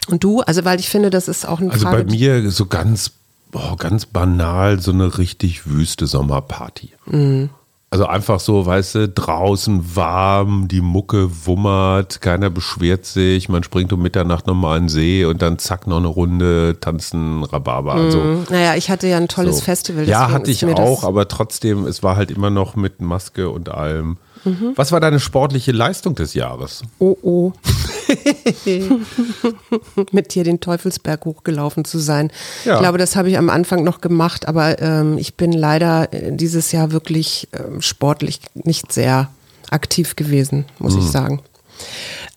Und 0.07 0.23
du? 0.23 0.41
Also, 0.41 0.63
weil 0.65 0.79
ich 0.79 0.89
finde, 0.89 1.09
das 1.09 1.27
ist 1.27 1.47
auch 1.47 1.59
ein 1.59 1.71
Also 1.71 1.85
Frage, 1.85 2.03
bei 2.05 2.11
mir 2.11 2.49
so 2.51 2.65
ganz, 2.65 3.11
oh, 3.53 3.75
ganz 3.77 4.05
banal 4.05 4.79
so 4.79 4.91
eine 4.91 5.17
richtig 5.17 5.67
wüste 5.67 6.07
Sommerparty. 6.07 6.91
Mhm. 7.05 7.49
Also 7.89 8.05
einfach 8.05 8.41
so, 8.41 8.65
weißt 8.65 8.95
du, 8.95 9.07
draußen 9.07 9.95
warm, 9.95 10.67
die 10.67 10.81
Mucke 10.81 11.29
wummert, 11.45 12.19
keiner 12.19 12.49
beschwert 12.49 13.05
sich, 13.05 13.47
man 13.47 13.63
springt 13.63 13.93
um 13.93 14.01
Mitternacht 14.01 14.45
nochmal 14.45 14.77
in 14.77 14.83
den 14.83 14.89
See 14.89 15.23
und 15.23 15.41
dann 15.41 15.57
zack, 15.57 15.87
noch 15.87 15.95
eine 15.97 16.07
Runde, 16.07 16.75
tanzen, 16.81 17.45
Rhabarber. 17.45 17.93
Also, 17.93 18.19
Mhm. 18.19 18.45
Naja, 18.49 18.75
ich 18.75 18.89
hatte 18.89 19.07
ja 19.07 19.15
ein 19.15 19.29
tolles 19.29 19.59
so. 19.59 19.63
Festival. 19.63 20.05
Ja, 20.05 20.31
hatte 20.31 20.51
ich 20.51 20.65
auch, 20.65 21.05
aber 21.05 21.29
trotzdem, 21.29 21.85
es 21.85 22.03
war 22.03 22.17
halt 22.17 22.29
immer 22.29 22.49
noch 22.49 22.75
mit 22.75 22.99
Maske 22.99 23.49
und 23.49 23.69
allem. 23.69 24.17
Mhm. 24.43 24.73
Was 24.75 24.91
war 24.91 24.99
deine 24.99 25.21
sportliche 25.21 25.71
Leistung 25.71 26.13
des 26.13 26.33
Jahres? 26.33 26.83
Oh 26.99 27.15
oh. 27.21 27.53
Mit 30.11 30.33
dir 30.35 30.43
den 30.43 30.59
Teufelsberg 30.59 31.25
hochgelaufen 31.25 31.85
zu 31.85 31.99
sein. 31.99 32.31
Ja. 32.65 32.75
Ich 32.75 32.79
glaube, 32.81 32.97
das 32.97 33.15
habe 33.15 33.29
ich 33.29 33.37
am 33.37 33.49
Anfang 33.49 33.83
noch 33.83 34.01
gemacht, 34.01 34.47
aber 34.47 34.81
ähm, 34.81 35.17
ich 35.17 35.35
bin 35.35 35.51
leider 35.51 36.11
äh, 36.13 36.35
dieses 36.35 36.71
Jahr 36.71 36.91
wirklich 36.91 37.47
ähm, 37.53 37.81
sportlich 37.81 38.39
nicht 38.53 38.91
sehr 38.91 39.29
aktiv 39.69 40.15
gewesen, 40.15 40.65
muss 40.79 40.95
Mhm. 40.95 40.99
ich 41.01 41.05
sagen. 41.07 41.41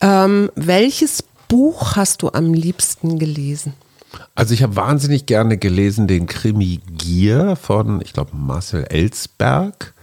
Ähm, 0.01 0.51
welches 0.55 1.25
Buch 1.49 1.97
hast 1.97 2.23
du 2.23 2.31
am 2.31 2.53
liebsten 2.55 3.19
gelesen? 3.19 3.75
Also 4.35 4.55
ich 4.55 4.63
habe 4.65 4.75
wahnsinnig 4.77 5.27
gerne 5.27 5.57
gelesen 5.57 6.09
den 6.09 6.27
Krimi 6.27 6.81
Gier 6.99 7.55
von, 7.57 8.01
ich 8.03 8.13
glaube, 8.13 8.31
Marcel 8.35 8.85
Ellsberg, 8.89 9.95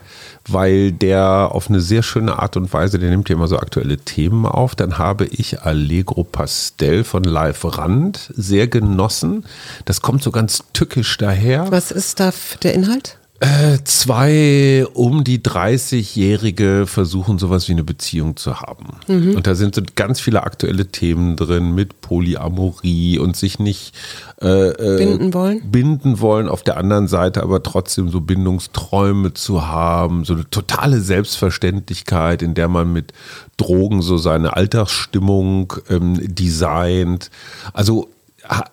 weil 0.48 0.92
der 0.92 1.50
auf 1.51 1.70
eine 1.70 1.82
sehr 1.82 2.04
schöne 2.04 2.39
Art 2.39 2.58
und 2.58 2.72
Weise, 2.74 3.00
der 3.00 3.10
nimmt 3.10 3.30
ja 3.30 3.36
immer 3.36 3.48
so 3.48 3.58
aktuelle 3.58 3.98
Themen 3.98 4.46
auf. 4.46 4.75
Dann 4.75 4.98
habe 4.98 5.25
ich 5.25 5.62
Allegro 5.62 6.24
Pastel 6.24 7.04
von 7.04 7.24
Live 7.24 7.66
Rand 7.77 8.32
sehr 8.36 8.68
genossen. 8.68 9.46
Das 9.86 10.01
kommt 10.01 10.24
so 10.24 10.32
ganz 10.32 10.63
tückisch 10.74 11.18
daher. 11.18 11.72
Was 11.72 11.92
ist 11.92 12.20
da 12.20 12.32
der 12.63 12.74
Inhalt? 12.74 13.18
Äh, 13.39 13.77
zwei 13.84 14.88
um 14.94 15.24
die 15.24 15.38
30-Jährige 15.39 16.88
versuchen 16.88 17.38
sowas 17.38 17.67
wie 17.67 17.74
eine 17.74 17.84
Beziehung 17.84 18.36
zu 18.36 18.62
haben. 18.62 18.98
Und 19.36 19.46
da 19.46 19.53
sind 19.53 19.75
so 19.75 19.84
ganz 19.96 20.20
viele 20.20 20.41
aktuelle 20.41 20.88
Themen 20.88 21.36
drin 21.36 21.75
mit 21.75 22.01
Polyamorie 22.01 23.20
und 23.20 23.36
sich 23.36 23.60
nicht 23.60 23.94
äh, 24.41 24.70
äh, 24.70 24.98
Binden 24.98 25.34
wollen? 25.36 25.72
binden 25.72 26.20
wollen, 26.20 26.48
auf 26.48 26.63
der 26.63 26.77
anderen 26.77 27.08
Seite 27.08 27.44
aber 27.44 27.62
trotzdem 27.62 28.10
so 28.10 28.22
Bindungsträume 28.22 29.36
zu 29.36 29.67
haben, 29.67 30.25
so 30.25 30.34
eine 30.34 30.50
totale 30.50 31.00
Selbstverständlichkeit, 31.00 32.41
in 32.41 32.56
der 32.56 32.70
man 32.70 32.91
mit 32.91 33.13
Drogen 33.58 34.01
so 34.01 34.17
seine 34.17 34.56
Alltagsstimmung 34.56 35.74
ähm, 35.89 36.20
designt. 36.34 37.29
Also 37.74 38.10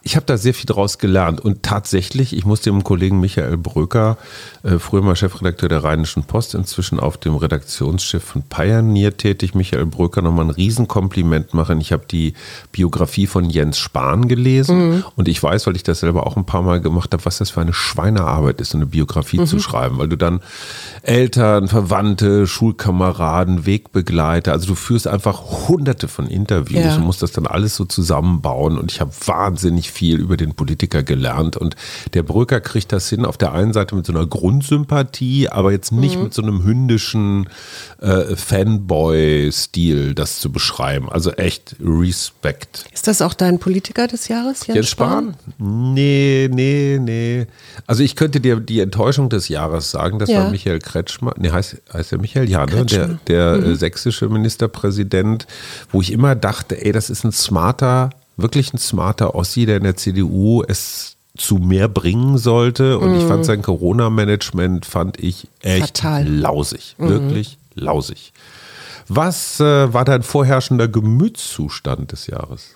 ich 0.03 0.17
habe 0.17 0.27
da 0.27 0.37
sehr 0.37 0.55
viel 0.55 0.67
draus 0.67 0.99
gelernt 0.99 1.41
und 1.41 1.63
tatsächlich, 1.63 2.37
ich 2.37 2.45
muss 2.45 2.61
dem 2.61 2.85
Kollegen 2.85 3.21
Michael 3.21 3.57
Bröker, 3.57 4.19
früher 4.79 5.03
mal 5.03 5.15
Chefredakteur 5.15 5.69
der 5.69 5.85
Rheinischen 5.85 6.25
Post, 6.25 6.55
inzwischen 6.55 6.99
auf 6.99 7.19
dem 7.19 7.37
Redaktionsschiff 7.37 8.23
von 8.25 8.43
Pioneer 8.43 9.15
tätig, 9.17 9.55
Michael 9.55 9.85
Bröker 9.85 10.23
nochmal 10.23 10.47
ein 10.47 10.51
Riesenkompliment 10.51 11.53
machen. 11.53 11.81
Ich 11.83 11.93
habe 11.93 12.05
die 12.11 12.33
Biografie 12.73 13.27
von 13.27 13.51
Jens 13.51 13.79
Spahn 13.79 14.27
gelesen 14.27 15.05
und 15.17 15.29
ich 15.29 15.43
weiß, 15.43 15.67
weil 15.67 15.77
ich 15.77 15.83
das 15.83 16.01
selber 16.01 16.27
auch 16.27 16.37
ein 16.39 16.47
paar 16.47 16.63
Mal 16.63 16.81
gemacht 16.81 17.13
habe, 17.13 17.25
was 17.27 17.39
das 17.39 17.51
für 17.51 17.61
eine 17.61 17.75
Schweinearbeit 17.75 18.61
ist, 18.63 18.71
so 18.71 18.79
eine 18.79 18.87
Biografie 18.87 19.45
zu 19.45 19.59
schreiben, 19.59 19.99
weil 19.99 20.09
du 20.09 20.17
dann 20.17 20.41
Eltern, 21.03 21.69
Verwandte, 21.69 22.47
Schulkameraden, 22.47 23.67
Wegbegleiter, 23.67 24.53
also 24.53 24.67
du 24.69 24.75
führst 24.75 25.07
einfach 25.07 25.69
hunderte 25.69 26.09
von 26.09 26.27
Interviews 26.27 26.85
Ja. 26.85 26.97
und 26.97 27.03
musst 27.05 27.23
das 27.23 27.33
dann 27.33 27.47
alles 27.47 27.77
so 27.77 27.85
zusammenbauen 27.85 28.79
und 28.79 28.91
ich 28.93 29.01
habe 29.01 29.11
wahnsinnig 29.27 29.91
viel 29.91 30.19
über 30.21 30.37
den 30.37 30.55
Politiker 30.55 31.03
gelernt 31.03 31.57
und 31.57 31.77
der 32.15 32.23
Brücker 32.23 32.61
kriegt 32.61 32.93
das 32.93 33.09
hin 33.09 33.25
auf 33.27 33.37
der 33.37 33.53
einen 33.53 33.73
Seite 33.73 33.95
mit 33.95 34.07
so 34.07 34.13
einer 34.13 34.27
Grundsympathie, 34.55 35.49
aber 35.49 35.73
jetzt 35.73 35.91
nicht 35.91 36.21
mit 36.21 36.33
so 36.33 36.43
einem 36.43 36.63
hündischen 36.63 37.49
äh, 38.01 38.37
Fanboy-Stil 38.37 40.15
das 40.15 40.39
zu 40.39 40.53
beschreiben. 40.53 41.09
Also 41.11 41.33
echt 41.33 41.75
Respekt. 41.81 42.85
Ist 42.93 43.09
das 43.09 43.21
auch 43.21 43.35
dein 43.35 43.59
Politiker 43.59 44.07
des 44.07 44.29
Jahres, 44.29 44.67
Jens, 44.67 44.77
Jens 44.77 44.91
Spahn? 44.91 45.35
Nee, 45.59 46.49
nee, 46.53 46.99
nee. 47.01 47.47
Also 47.87 48.03
ich 48.05 48.15
könnte 48.15 48.41
dir 48.41 48.61
die 48.61 48.81
Enttäuschung 48.81 49.29
des 49.29 49.49
Jahres 49.49 49.91
sagen, 49.91 50.19
das 50.19 50.31
Ja. 50.31 50.45
war 50.45 50.51
Michael 50.51 50.79
Kretschmer, 50.79 51.35
nee, 51.37 51.51
heißt, 51.51 51.77
heißt 51.93 52.13
der 52.13 52.19
Michael? 52.21 52.49
Ja, 52.49 52.61
ne? 52.61 52.67
der, 52.67 52.77
Kretschmer. 52.85 53.19
der 53.27 53.53
äh, 53.55 53.75
sächsische 53.75 54.29
Ministerpräsident, 54.29 55.47
wo 55.91 56.01
ich 56.01 56.13
immer 56.13 56.35
dachte, 56.37 56.81
ey, 56.85 56.93
das 56.93 57.11
ist 57.11 57.25
ein 57.25 57.33
smarter, 57.33 58.11
wirklich 58.37 58.73
ein 58.73 58.79
smarter 58.79 59.35
Ossi, 59.35 59.67
der 59.67 59.79
in 59.79 59.85
der 59.85 59.97
CDU 59.97 60.63
es 60.67 61.17
zu 61.37 61.57
mehr 61.57 61.89
bringen 61.89 62.39
sollte. 62.39 62.99
Und 62.99 63.17
ich 63.17 63.25
fand 63.25 63.45
sein 63.45 63.63
Corona-Management, 63.63 64.87
fand 64.87 65.19
ich 65.19 65.49
echt 65.63 65.99
Fatal. 65.99 66.29
lausig. 66.29 66.95
Wirklich 66.99 67.59
lausig. 67.75 68.33
Was 69.09 69.61
äh, 69.61 69.93
war 69.93 70.05
dein 70.05 70.23
vorherrschender 70.23 70.89
Gemütszustand 70.89 72.13
des 72.13 72.27
Jahres? 72.27 72.71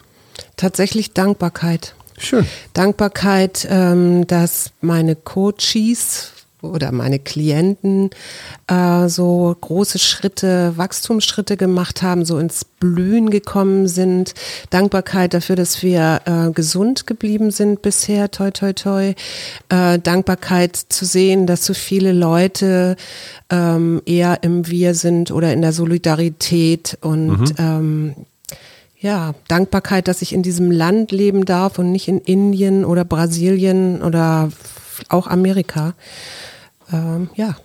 Tatsächlich 0.56 1.14
Dankbarkeit. 1.14 1.94
Schön. 2.18 2.46
Dankbarkeit, 2.74 3.66
ähm, 3.70 4.26
dass 4.26 4.72
meine 4.80 5.14
Coaches 5.14 6.32
oder 6.62 6.90
meine 6.92 7.18
Klienten 7.18 8.10
äh, 8.66 9.08
so 9.08 9.56
große 9.60 9.98
Schritte, 9.98 10.72
Wachstumsschritte 10.76 11.56
gemacht 11.56 12.02
haben, 12.02 12.24
so 12.24 12.38
ins 12.38 12.64
Blühen 12.64 13.30
gekommen 13.30 13.86
sind. 13.86 14.34
Dankbarkeit 14.70 15.34
dafür, 15.34 15.56
dass 15.56 15.82
wir 15.82 16.20
äh, 16.24 16.50
gesund 16.50 17.06
geblieben 17.06 17.50
sind 17.50 17.82
bisher, 17.82 18.30
toi, 18.30 18.50
toi, 18.50 18.72
toi. 18.72 19.14
Äh, 19.68 19.98
Dankbarkeit 19.98 20.76
zu 20.76 21.04
sehen, 21.04 21.46
dass 21.46 21.64
so 21.64 21.74
viele 21.74 22.12
Leute 22.12 22.96
ähm, 23.50 24.02
eher 24.04 24.42
im 24.42 24.66
Wir 24.68 24.94
sind 24.94 25.30
oder 25.30 25.52
in 25.52 25.62
der 25.62 25.72
Solidarität 25.72 26.98
und 27.00 27.54
ähm, 27.58 28.14
ja, 29.00 29.34
Dankbarkeit, 29.46 30.08
dass 30.08 30.22
ich 30.22 30.32
in 30.32 30.42
diesem 30.42 30.72
Land 30.72 31.12
leben 31.12 31.44
darf 31.44 31.78
und 31.78 31.92
nicht 31.92 32.08
in 32.08 32.18
Indien 32.18 32.84
oder 32.84 33.04
Brasilien 33.04 34.02
oder 34.02 34.50
auch 35.08 35.26
Amerika. 35.26 35.94
Ähm, 36.92 37.30
ja. 37.34 37.56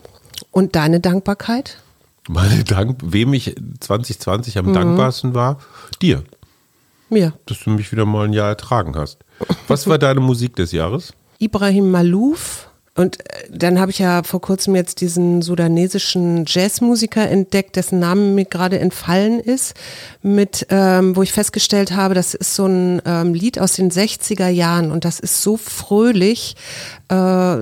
Und 0.51 0.75
deine 0.75 0.99
Dankbarkeit? 0.99 1.77
Meine 2.29 2.63
Dank, 2.63 2.99
wem 3.03 3.33
ich 3.33 3.55
2020 3.79 4.55
Mhm. 4.55 4.67
am 4.67 4.73
dankbarsten 4.73 5.33
war? 5.33 5.59
Dir, 6.01 6.23
Mir. 7.09 7.33
dass 7.45 7.59
du 7.63 7.69
mich 7.71 7.91
wieder 7.91 8.05
mal 8.05 8.25
ein 8.27 8.33
Jahr 8.33 8.49
ertragen 8.49 8.95
hast. 8.95 9.19
Was 9.67 9.87
war 9.87 9.97
deine 9.97 10.19
Musik 10.19 10.55
des 10.55 10.71
Jahres? 10.71 11.13
Ibrahim 11.39 11.91
Malouf. 11.91 12.69
Und 12.95 13.19
äh, 13.21 13.45
dann 13.49 13.79
habe 13.79 13.91
ich 13.91 13.99
ja 13.99 14.23
vor 14.23 14.41
kurzem 14.41 14.75
jetzt 14.75 15.01
diesen 15.01 15.41
sudanesischen 15.41 16.45
Jazzmusiker 16.47 17.27
entdeckt, 17.27 17.75
dessen 17.75 17.99
Name 17.99 18.21
mir 18.21 18.45
gerade 18.45 18.79
entfallen 18.79 19.39
ist, 19.39 19.73
mit, 20.21 20.67
ähm, 20.69 21.15
wo 21.15 21.23
ich 21.23 21.31
festgestellt 21.31 21.93
habe, 21.93 22.13
das 22.13 22.33
ist 22.35 22.55
so 22.55 22.67
ein 22.67 23.01
ähm, 23.05 23.33
Lied 23.33 23.59
aus 23.59 23.73
den 23.73 23.89
60er 23.89 24.47
Jahren 24.47 24.91
und 24.91 25.05
das 25.05 25.19
ist 25.19 25.41
so 25.41 25.57
fröhlich, 25.57 26.55
äh, 27.09 27.57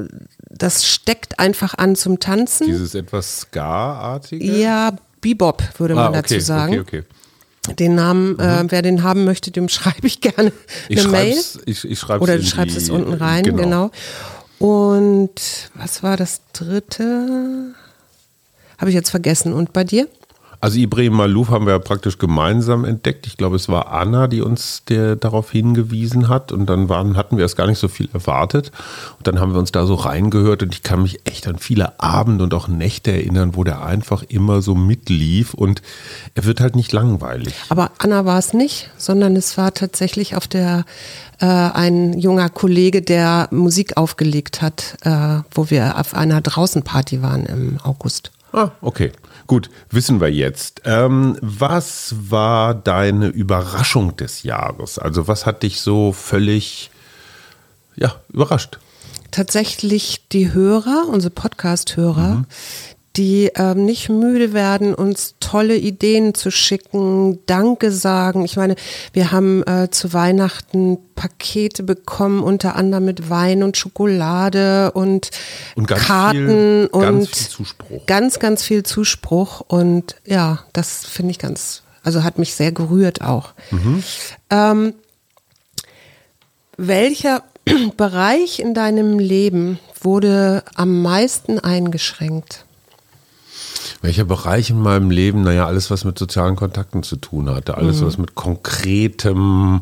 das 0.49 0.85
steckt 0.85 1.39
einfach 1.39 1.75
an 1.75 1.95
zum 1.95 2.19
Tanzen. 2.19 2.67
Dieses 2.67 2.93
etwas 2.93 3.41
Ska-artige? 3.41 4.59
Ja, 4.59 4.91
Bebop 5.21 5.63
würde 5.77 5.95
man 5.95 6.05
ah, 6.05 6.09
okay, 6.09 6.21
dazu 6.21 6.39
sagen. 6.41 6.79
Okay, 6.79 6.99
okay. 6.99 7.75
Den 7.75 7.95
Namen, 7.95 8.39
äh, 8.39 8.65
wer 8.67 8.81
den 8.81 9.03
haben 9.03 9.23
möchte, 9.23 9.51
dem 9.51 9.69
schreibe 9.69 10.07
ich 10.07 10.19
gerne 10.19 10.51
Ich 10.89 10.99
eine 10.99 11.07
Mail. 11.07 11.33
schreib's, 11.33 11.59
ich, 11.65 11.89
ich 11.89 11.99
schreib's 11.99 12.21
Oder 12.21 12.37
du 12.37 12.43
schreibst 12.43 12.75
die, 12.75 12.81
es 12.81 12.89
unten 12.89 13.13
rein, 13.13 13.43
genau. 13.43 13.91
Und 14.61 15.71
was 15.73 16.03
war 16.03 16.17
das 16.17 16.41
dritte? 16.53 17.73
Habe 18.77 18.91
ich 18.91 18.95
jetzt 18.95 19.09
vergessen. 19.09 19.53
Und 19.53 19.73
bei 19.73 19.83
dir? 19.83 20.07
Also 20.61 20.77
Ibrahim 20.77 21.13
Malouf 21.13 21.49
haben 21.49 21.65
wir 21.65 21.73
ja 21.73 21.79
praktisch 21.79 22.19
gemeinsam 22.19 22.85
entdeckt. 22.85 23.25
Ich 23.25 23.35
glaube, 23.35 23.55
es 23.55 23.67
war 23.67 23.91
Anna, 23.91 24.27
die 24.27 24.41
uns 24.41 24.83
der, 24.87 25.15
darauf 25.15 25.49
hingewiesen 25.49 26.29
hat. 26.29 26.51
Und 26.51 26.67
dann 26.67 26.87
waren, 26.87 27.17
hatten 27.17 27.37
wir 27.37 27.43
erst 27.43 27.57
gar 27.57 27.65
nicht 27.65 27.79
so 27.79 27.87
viel 27.87 28.09
erwartet. 28.13 28.71
Und 29.17 29.25
dann 29.25 29.39
haben 29.39 29.53
wir 29.53 29.59
uns 29.59 29.71
da 29.71 29.87
so 29.87 29.95
reingehört. 29.95 30.61
Und 30.61 30.75
ich 30.75 30.83
kann 30.83 31.01
mich 31.01 31.19
echt 31.25 31.47
an 31.47 31.57
viele 31.57 31.99
Abende 31.99 32.43
und 32.43 32.53
auch 32.53 32.67
Nächte 32.67 33.11
erinnern, 33.11 33.55
wo 33.55 33.63
der 33.63 33.83
einfach 33.83 34.21
immer 34.21 34.61
so 34.61 34.75
mitlief. 34.75 35.55
Und 35.55 35.81
er 36.35 36.45
wird 36.45 36.61
halt 36.61 36.75
nicht 36.75 36.91
langweilig. 36.91 37.55
Aber 37.69 37.89
Anna 37.97 38.25
war 38.25 38.37
es 38.37 38.53
nicht, 38.53 38.91
sondern 38.97 39.35
es 39.35 39.57
war 39.57 39.73
tatsächlich 39.73 40.35
auf 40.35 40.47
der 40.47 40.85
äh, 41.39 41.45
ein 41.47 42.19
junger 42.19 42.49
Kollege, 42.49 43.01
der 43.01 43.47
Musik 43.49 43.97
aufgelegt 43.97 44.61
hat, 44.61 44.95
äh, 45.01 45.39
wo 45.49 45.71
wir 45.71 45.99
auf 45.99 46.13
einer 46.13 46.39
Draußenparty 46.39 47.23
waren 47.23 47.47
im 47.47 47.79
August. 47.81 48.31
Ah, 48.53 48.69
okay. 48.81 49.11
Gut, 49.51 49.69
wissen 49.89 50.21
wir 50.21 50.31
jetzt. 50.31 50.83
Ähm, 50.85 51.37
was 51.41 52.15
war 52.29 52.73
deine 52.73 53.27
Überraschung 53.27 54.15
des 54.15 54.43
Jahres? 54.43 54.97
Also 54.97 55.27
was 55.27 55.45
hat 55.45 55.63
dich 55.63 55.81
so 55.81 56.13
völlig 56.13 56.89
ja, 57.97 58.15
überrascht? 58.31 58.79
tatsächlich 59.31 60.27
die 60.29 60.53
Hörer, 60.53 61.07
unsere 61.09 61.31
Podcast-Hörer, 61.31 62.45
die 63.17 63.51
ähm, 63.55 63.85
nicht 63.85 64.09
müde 64.09 64.53
werden, 64.53 64.93
uns 64.93 65.35
tolle 65.39 65.75
Ideen 65.75 66.33
zu 66.33 66.49
schicken, 66.49 67.39
Danke 67.45 67.91
sagen. 67.91 68.45
Ich 68.45 68.55
meine, 68.55 68.75
wir 69.11 69.31
haben 69.31 69.63
äh, 69.67 69.89
zu 69.91 70.13
Weihnachten 70.13 70.97
Pakete 71.15 71.83
bekommen, 71.83 72.41
unter 72.41 72.75
anderem 72.75 73.05
mit 73.05 73.29
Wein 73.29 73.63
und 73.63 73.75
Schokolade 73.75 74.91
und, 74.93 75.29
Und 75.75 75.87
Karten 75.87 76.47
viel- 76.47 76.89
und 76.91 77.01
ganz 77.01 77.27
viel 77.27 77.49
Zuspruch. 77.49 78.05
Ganz, 78.05 78.39
ganz 78.39 78.63
viel 78.63 78.83
Zuspruch 78.83 79.61
und 79.67 80.15
ja, 80.25 80.59
das 80.71 81.05
finde 81.05 81.31
ich 81.31 81.39
ganz, 81.39 81.83
also 82.03 82.23
hat 82.23 82.39
mich 82.39 82.55
sehr 82.55 82.71
gerührt 82.71 83.21
auch. 83.21 83.53
Ähm, 84.49 84.93
welcher 86.77 87.43
Bereich 87.97 88.59
in 88.59 88.73
deinem 88.73 89.19
Leben 89.19 89.79
wurde 89.99 90.63
am 90.75 91.01
meisten 91.01 91.59
eingeschränkt? 91.59 92.65
Welcher 94.01 94.25
Bereich 94.25 94.69
in 94.71 94.79
meinem 94.79 95.11
Leben? 95.11 95.43
Naja, 95.43 95.67
alles, 95.67 95.91
was 95.91 96.05
mit 96.05 96.17
sozialen 96.17 96.55
Kontakten 96.55 97.03
zu 97.03 97.17
tun 97.17 97.49
hatte. 97.49 97.77
Alles, 97.77 98.03
was 98.03 98.17
mit 98.17 98.33
konkretem 98.33 99.81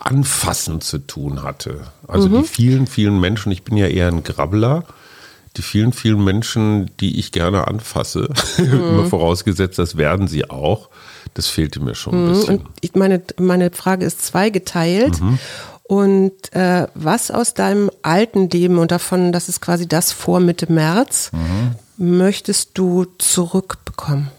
Anfassen 0.00 0.80
zu 0.80 0.98
tun 0.98 1.42
hatte. 1.42 1.80
Also 2.06 2.28
die 2.28 2.42
vielen, 2.42 2.86
vielen 2.86 3.20
Menschen, 3.20 3.52
ich 3.52 3.62
bin 3.62 3.76
ja 3.76 3.86
eher 3.86 4.08
ein 4.08 4.22
Grabbler, 4.22 4.84
die 5.56 5.62
vielen, 5.62 5.92
vielen 5.92 6.22
Menschen, 6.22 6.90
die 7.00 7.18
ich 7.18 7.32
gerne 7.32 7.68
anfasse, 7.68 8.28
immer 8.58 9.06
vorausgesetzt, 9.06 9.78
das 9.78 9.96
werden 9.96 10.26
sie 10.26 10.50
auch, 10.50 10.90
das 11.34 11.46
fehlte 11.46 11.80
mir 11.80 11.94
schon 11.94 12.14
ein 12.14 12.28
bisschen. 12.32 12.58
Und 12.58 12.68
ich 12.80 12.94
meine, 12.94 13.22
meine 13.38 13.70
Frage 13.70 14.04
ist 14.04 14.24
zweigeteilt. 14.24 15.20
Und 15.86 16.52
äh, 16.54 16.86
was 16.94 17.30
aus 17.30 17.52
deinem 17.52 17.90
alten 18.00 18.48
Leben 18.48 18.78
und 18.78 18.90
davon, 18.90 19.32
das 19.32 19.50
ist 19.50 19.60
quasi 19.60 19.86
das 19.86 20.12
vor 20.12 20.40
Mitte 20.40 20.72
März, 20.72 21.30
möchtest 21.96 22.70
du 22.74 23.06
zurückbekommen? 23.18 24.30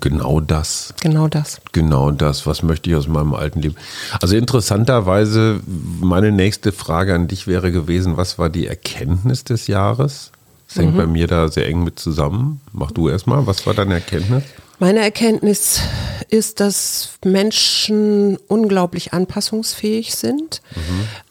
Genau 0.00 0.40
das. 0.40 0.94
Genau 1.02 1.28
das. 1.28 1.60
Genau 1.72 2.10
das, 2.10 2.46
was 2.46 2.62
möchte 2.62 2.88
ich 2.88 2.96
aus 2.96 3.08
meinem 3.08 3.34
alten 3.34 3.60
Leben. 3.60 3.76
Also 4.22 4.34
interessanterweise, 4.36 5.60
meine 6.00 6.32
nächste 6.32 6.72
Frage 6.72 7.14
an 7.14 7.28
dich 7.28 7.46
wäre 7.46 7.70
gewesen, 7.72 8.16
was 8.16 8.38
war 8.38 8.48
die 8.48 8.66
Erkenntnis 8.66 9.44
des 9.44 9.66
Jahres? 9.66 10.32
Das 10.66 10.78
hängt 10.78 10.96
bei 10.96 11.06
mir 11.06 11.26
da 11.26 11.48
sehr 11.48 11.66
eng 11.68 11.84
mit 11.84 11.98
zusammen. 11.98 12.60
Mach 12.72 12.90
du 12.90 13.08
erstmal, 13.08 13.46
was 13.46 13.66
war 13.66 13.74
deine 13.74 13.94
Erkenntnis? 13.94 14.42
Meine 14.78 15.00
Erkenntnis 15.00 15.80
ist, 16.28 16.60
dass 16.60 17.10
Menschen 17.24 18.36
unglaublich 18.48 19.12
anpassungsfähig 19.12 20.14
sind, 20.14 20.60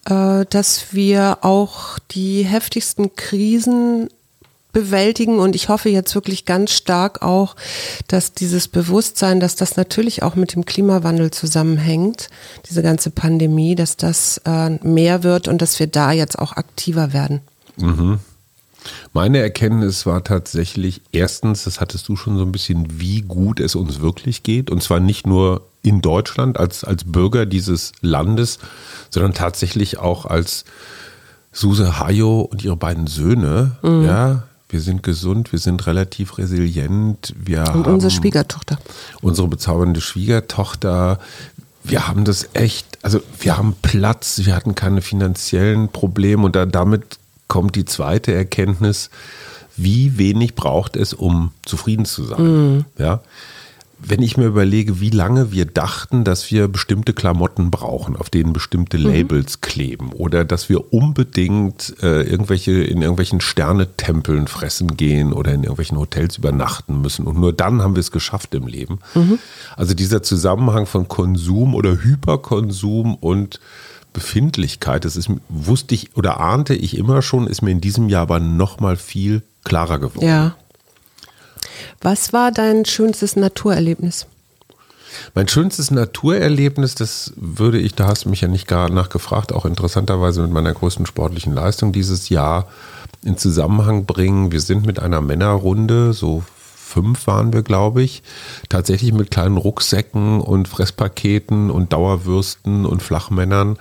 äh, 0.06 0.46
dass 0.50 0.94
wir 0.94 1.40
auch 1.42 2.00
die 2.12 2.44
heftigsten 2.44 3.16
Krisen 3.16 4.10
bewältigen. 4.72 5.40
Und 5.40 5.56
ich 5.56 5.70
hoffe 5.70 5.90
jetzt 5.90 6.16
wirklich 6.16 6.46
ganz 6.46 6.72
stark 6.72 7.22
auch, 7.22 7.56
dass 8.08 8.34
dieses 8.34 8.68
Bewusstsein, 8.68 9.40
dass 9.40 9.56
das 9.56 9.78
natürlich 9.78 10.22
auch 10.24 10.36
mit 10.36 10.54
dem 10.54 10.66
Klimawandel 10.66 11.32
zusammenhängt, 11.32 12.30
diese 12.70 12.84
ganze 12.84 13.10
Pandemie, 13.10 13.76
dass 13.76 13.96
das 13.96 14.42
äh, 14.46 14.72
mehr 14.86 15.24
wird 15.24 15.48
und 15.48 15.62
dass 15.62 15.80
wir 15.80 15.88
da 15.88 16.12
jetzt 16.12 16.38
auch 16.38 16.54
aktiver 16.54 17.14
werden. 17.14 17.42
Meine 19.14 19.40
Erkenntnis 19.40 20.06
war 20.06 20.24
tatsächlich, 20.24 21.02
erstens, 21.12 21.64
das 21.64 21.80
hattest 21.82 22.08
du 22.08 22.16
schon 22.16 22.38
so 22.38 22.44
ein 22.44 22.52
bisschen, 22.52 23.00
wie 23.00 23.22
gut 23.22 23.60
es 23.60 23.76
uns 23.76 24.02
wirklich 24.02 24.44
geht. 24.44 24.70
Und 24.70 24.84
zwar 24.84 25.00
nicht 25.00 25.26
nur 25.28 25.62
in 25.82 26.02
Deutschland 26.02 26.60
als, 26.60 26.84
als 26.84 27.04
Bürger 27.04 27.46
dieses 27.46 27.92
Landes, 28.02 28.60
sondern 29.10 29.34
tatsächlich 29.34 30.00
auch 30.00 30.26
als 30.26 30.66
Suse 31.52 32.00
Hayo 32.00 32.42
und 32.42 32.64
ihre 32.64 32.76
beiden 32.76 33.08
Söhne. 33.08 33.78
Ja, 33.84 34.44
wir 34.68 34.82
sind 34.82 35.04
gesund, 35.04 35.52
wir 35.52 35.60
sind 35.60 35.86
relativ 35.88 36.38
resilient. 36.38 37.34
Wir 37.38 37.62
Und 37.62 37.68
haben 37.86 37.94
unsere 37.94 38.12
Schwiegertochter. 38.12 38.78
unsere 39.22 39.48
bezaubernde 39.48 40.02
Schwiegertochter. 40.02 41.20
Wir 41.84 42.08
haben 42.08 42.26
das 42.26 42.50
echt, 42.54 42.98
also 43.04 43.22
wir 43.40 43.58
haben 43.58 43.76
Platz, 43.82 44.42
wir 44.44 44.56
hatten 44.56 44.74
keine 44.74 45.02
finanziellen 45.02 45.90
Probleme 45.90 46.44
und 46.44 46.56
da, 46.56 46.66
damit 46.66 47.20
kommt 47.56 47.78
die 47.78 47.86
zweite 47.86 48.34
Erkenntnis, 48.34 49.10
wie 49.78 50.18
wenig 50.18 50.56
braucht 50.56 50.98
es, 50.98 51.14
um 51.14 51.52
zufrieden 51.66 52.04
zu 52.04 52.26
sein. 52.26 52.40
Ja? 52.98 53.22
Wenn 53.98 54.22
ich 54.22 54.36
mir 54.36 54.48
überlege, 54.48 55.00
wie 55.00 55.10
lange 55.10 55.54
wir 55.54 55.64
dachten, 55.64 56.26
dass 56.26 56.52
wir 56.52 56.68
bestimmte 56.68 57.14
Klamotten 57.14 57.72
brauchen, 57.72 58.18
auf 58.18 58.30
denen 58.30 58.52
bestimmte 58.52 58.98
Labels 58.98 59.62
kleben 59.62 60.12
oder 60.12 60.44
dass 60.44 60.68
wir 60.68 60.92
unbedingt 60.94 61.96
äh, 62.04 62.24
irgendwelche 62.24 62.74
in 62.74 63.02
irgendwelchen 63.02 63.40
Sternetempeln 63.40 64.48
fressen 64.48 64.98
gehen 64.98 65.32
oder 65.32 65.54
in 65.54 65.64
irgendwelchen 65.64 65.98
Hotels 65.98 66.38
übernachten 66.38 67.00
müssen 67.00 67.26
und 67.26 67.40
nur 67.40 67.54
dann 67.54 67.82
haben 67.82 67.96
wir 67.96 68.02
es 68.02 68.12
geschafft 68.12 68.54
im 68.54 68.68
Leben. 68.68 69.00
Also 69.78 69.94
dieser 69.94 70.24
Zusammenhang 70.24 70.88
von 70.88 71.08
Konsum 71.08 71.74
oder 71.74 72.04
Hyperkonsum 72.04 73.16
und 73.16 73.62
Befindlichkeit, 74.16 75.04
das 75.04 75.18
ist, 75.18 75.30
wusste 75.50 75.94
ich 75.94 76.16
oder 76.16 76.40
ahnte 76.40 76.74
ich 76.74 76.98
immer 76.98 77.22
schon, 77.22 77.48
ist 77.48 77.62
mir 77.62 77.72
in 77.72 77.82
diesem 77.82 78.08
Jahr 78.08 78.22
aber 78.22 78.40
noch 78.40 78.80
mal 78.80 78.96
viel 78.96 79.44
klarer 79.66 80.00
geworden. 80.00 80.26
Ja. 80.26 80.56
Was 82.02 82.32
war 82.32 82.52
dein 82.52 82.86
schönstes 82.86 83.36
Naturerlebnis? 83.36 84.26
Mein 85.34 85.50
schönstes 85.50 85.92
Naturerlebnis, 85.92 86.96
das 86.96 87.34
würde 87.36 87.78
ich, 87.78 87.94
da 87.94 88.08
hast 88.08 88.24
du 88.26 88.30
mich 88.30 88.42
ja 88.42 88.48
nicht 88.48 88.68
gar 88.68 88.90
nachgefragt, 88.90 89.52
auch 89.52 89.66
interessanterweise 89.66 90.42
mit 90.42 90.52
meiner 90.52 90.74
größten 90.74 91.06
sportlichen 91.06 91.54
Leistung 91.54 91.92
dieses 91.92 92.30
Jahr 92.30 92.68
in 93.22 93.38
Zusammenhang 93.38 94.06
bringen. 94.06 94.54
Wir 94.54 94.62
sind 94.62 94.86
mit 94.86 95.00
einer 95.00 95.20
Männerrunde, 95.20 96.14
so 96.14 96.44
fünf 96.96 97.28
waren 97.28 97.52
wir, 97.52 97.62
glaube 97.62 98.04
ich, 98.04 98.24
tatsächlich 98.70 99.12
mit 99.12 99.30
kleinen 99.30 99.58
Rucksäcken 99.58 100.40
und 100.40 100.70
Fresspaketen 100.70 101.70
und 101.70 101.92
Dauerwürsten 101.92 102.86
und 102.86 103.04
Flachmännern 103.04 103.78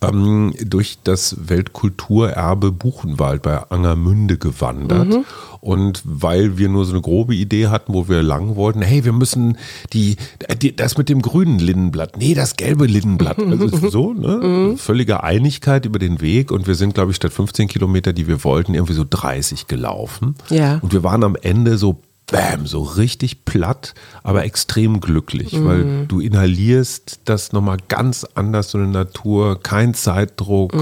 ähm, 0.00 0.54
durch 0.64 0.96
das 1.04 1.36
Weltkulturerbe 1.48 2.72
Buchenwald 2.72 3.42
bei 3.42 3.58
Angermünde 3.70 4.38
gewandert. 4.38 5.26
Und 5.60 6.02
weil 6.04 6.56
wir 6.56 6.70
nur 6.70 6.86
so 6.86 6.92
eine 6.92 7.02
grobe 7.02 7.34
Idee 7.34 7.68
hatten, 7.68 7.92
wo 7.92 8.08
wir 8.08 8.22
lang 8.22 8.56
wollten, 8.56 8.80
hey, 8.80 9.04
wir 9.04 9.12
müssen 9.12 9.58
die, 9.92 10.16
die 10.60 10.74
das 10.74 10.96
mit 10.96 11.10
dem 11.10 11.20
grünen 11.20 11.58
Lindenblatt, 11.58 12.16
nee, 12.16 12.34
das 12.34 12.56
gelbe 12.56 12.86
Lindenblatt. 12.86 13.38
Also 13.54 13.88
so, 13.88 14.12
ne? 14.12 14.74
Völlige 14.76 15.22
Einigkeit 15.22 15.84
über 15.84 15.98
den 15.98 16.20
Weg. 16.20 16.50
Und 16.50 16.66
wir 16.66 16.74
sind, 16.74 16.94
glaube 16.94 17.10
ich, 17.10 17.16
statt 17.16 17.32
15 17.32 17.68
Kilometer, 17.68 18.12
die 18.12 18.26
wir 18.26 18.42
wollten, 18.42 18.74
irgendwie 18.74 18.94
so 18.94 19.04
30 19.08 19.66
gelaufen. 19.66 20.34
Ja. 20.50 20.78
Und 20.82 20.92
wir 20.92 21.02
waren 21.02 21.22
am 21.24 21.36
Ende 21.36 21.78
so 21.78 22.00
Bam, 22.26 22.66
so 22.66 22.80
richtig 22.80 23.44
platt, 23.44 23.92
aber 24.22 24.44
extrem 24.44 25.00
glücklich, 25.00 25.62
weil 25.62 26.06
du 26.06 26.20
inhalierst 26.20 27.20
das 27.26 27.52
nochmal 27.52 27.76
ganz 27.88 28.26
anders, 28.34 28.70
so 28.70 28.78
eine 28.78 28.86
Natur, 28.86 29.60
kein 29.62 29.92
Zeitdruck, 29.92 30.74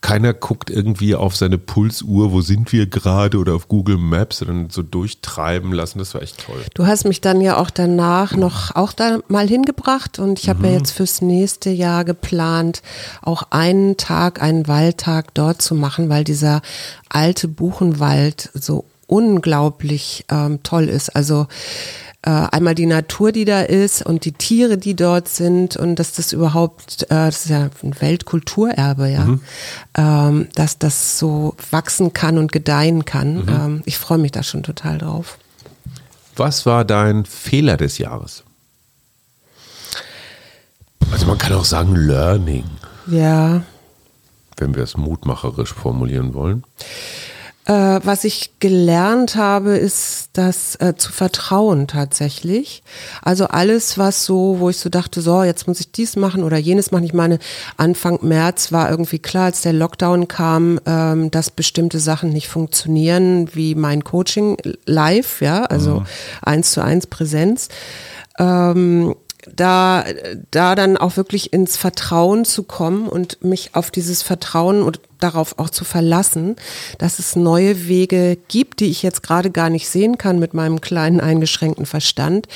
keiner 0.00 0.34
guckt 0.34 0.70
irgendwie 0.70 1.14
auf 1.14 1.36
seine 1.36 1.58
Pulsuhr, 1.58 2.32
wo 2.32 2.40
sind 2.40 2.72
wir 2.72 2.86
gerade 2.86 3.38
oder 3.38 3.54
auf 3.54 3.68
Google 3.68 3.98
Maps, 3.98 4.38
sondern 4.38 4.68
so 4.68 4.82
durchtreiben 4.82 5.72
lassen, 5.72 6.00
das 6.00 6.12
war 6.12 6.22
echt 6.22 6.44
toll. 6.44 6.60
Du 6.74 6.86
hast 6.86 7.04
mich 7.04 7.20
dann 7.20 7.40
ja 7.40 7.56
auch 7.56 7.70
danach 7.70 8.34
noch 8.34 8.74
auch 8.74 8.92
da 8.92 9.20
mal 9.28 9.46
hingebracht 9.46 10.18
und 10.18 10.40
ich 10.40 10.48
habe 10.48 10.66
ja 10.66 10.72
jetzt 10.72 10.90
fürs 10.90 11.22
nächste 11.22 11.70
Jahr 11.70 12.04
geplant, 12.04 12.82
auch 13.22 13.44
einen 13.50 13.96
Tag, 13.96 14.42
einen 14.42 14.66
Waldtag 14.66 15.34
dort 15.34 15.62
zu 15.62 15.76
machen, 15.76 16.08
weil 16.08 16.24
dieser 16.24 16.62
alte 17.08 17.46
Buchenwald 17.46 18.50
so 18.54 18.84
unglaublich 19.14 20.24
ähm, 20.28 20.62
toll 20.62 20.88
ist. 20.88 21.14
Also 21.14 21.46
äh, 22.22 22.30
einmal 22.30 22.74
die 22.74 22.86
Natur, 22.86 23.32
die 23.32 23.44
da 23.44 23.60
ist 23.60 24.04
und 24.04 24.24
die 24.24 24.32
Tiere, 24.32 24.76
die 24.76 24.96
dort 24.96 25.28
sind 25.28 25.76
und 25.76 25.96
dass 25.96 26.12
das 26.12 26.32
überhaupt, 26.32 27.04
äh, 27.04 27.26
das 27.26 27.44
ist 27.44 27.50
ja 27.50 27.68
ein 27.82 28.00
Weltkulturerbe, 28.00 29.08
ja, 29.08 29.38
ähm, 29.96 30.48
dass 30.54 30.78
das 30.78 31.18
so 31.18 31.54
wachsen 31.70 32.12
kann 32.12 32.38
und 32.38 32.50
gedeihen 32.50 33.04
kann. 33.04 33.46
Ähm, 33.48 33.82
ich 33.84 33.98
freue 33.98 34.18
mich 34.18 34.32
da 34.32 34.42
schon 34.42 34.62
total 34.62 34.98
drauf. 34.98 35.38
Was 36.34 36.66
war 36.66 36.84
dein 36.84 37.24
Fehler 37.24 37.76
des 37.76 37.98
Jahres? 37.98 38.42
Also 41.12 41.26
man 41.26 41.38
kann 41.38 41.52
auch 41.52 41.64
sagen 41.64 41.94
Learning, 41.94 42.64
Ja, 43.06 43.62
wenn 44.56 44.74
wir 44.74 44.82
es 44.82 44.96
mutmacherisch 44.96 45.72
formulieren 45.74 46.32
wollen. 46.34 46.64
Äh, 47.66 48.00
was 48.04 48.24
ich 48.24 48.58
gelernt 48.58 49.36
habe, 49.36 49.76
ist 49.76 50.28
das 50.34 50.76
äh, 50.76 50.94
zu 50.96 51.12
vertrauen 51.12 51.88
tatsächlich. 51.88 52.82
Also 53.22 53.46
alles, 53.46 53.96
was 53.96 54.26
so, 54.26 54.56
wo 54.58 54.68
ich 54.68 54.76
so 54.76 54.90
dachte, 54.90 55.22
so, 55.22 55.42
jetzt 55.42 55.66
muss 55.66 55.80
ich 55.80 55.90
dies 55.90 56.16
machen 56.16 56.42
oder 56.42 56.58
jenes 56.58 56.90
machen. 56.90 57.04
Ich 57.04 57.14
meine, 57.14 57.38
Anfang 57.78 58.18
März 58.20 58.70
war 58.70 58.90
irgendwie 58.90 59.18
klar, 59.18 59.46
als 59.46 59.62
der 59.62 59.72
Lockdown 59.72 60.28
kam, 60.28 60.78
ähm, 60.84 61.30
dass 61.30 61.50
bestimmte 61.50 62.00
Sachen 62.00 62.30
nicht 62.30 62.48
funktionieren, 62.48 63.48
wie 63.54 63.74
mein 63.74 64.04
Coaching 64.04 64.58
live, 64.84 65.40
ja, 65.40 65.62
also 65.64 66.04
eins 66.42 66.72
zu 66.72 66.82
eins 66.82 67.06
Präsenz. 67.06 67.68
Ähm, 68.38 69.14
da, 69.52 70.04
da 70.50 70.74
dann 70.74 70.96
auch 70.96 71.16
wirklich 71.16 71.52
ins 71.52 71.76
Vertrauen 71.76 72.44
zu 72.44 72.62
kommen 72.62 73.08
und 73.08 73.42
mich 73.44 73.70
auf 73.74 73.90
dieses 73.90 74.22
Vertrauen 74.22 74.82
und 74.82 75.00
darauf 75.20 75.58
auch 75.58 75.70
zu 75.70 75.84
verlassen, 75.84 76.56
dass 76.98 77.18
es 77.18 77.34
neue 77.34 77.88
Wege 77.88 78.36
gibt, 78.48 78.80
die 78.80 78.90
ich 78.90 79.02
jetzt 79.02 79.22
gerade 79.22 79.50
gar 79.50 79.70
nicht 79.70 79.88
sehen 79.88 80.18
kann 80.18 80.38
mit 80.38 80.54
meinem 80.54 80.80
kleinen 80.80 81.20
eingeschränkten 81.20 81.86
Verstand, 81.86 82.46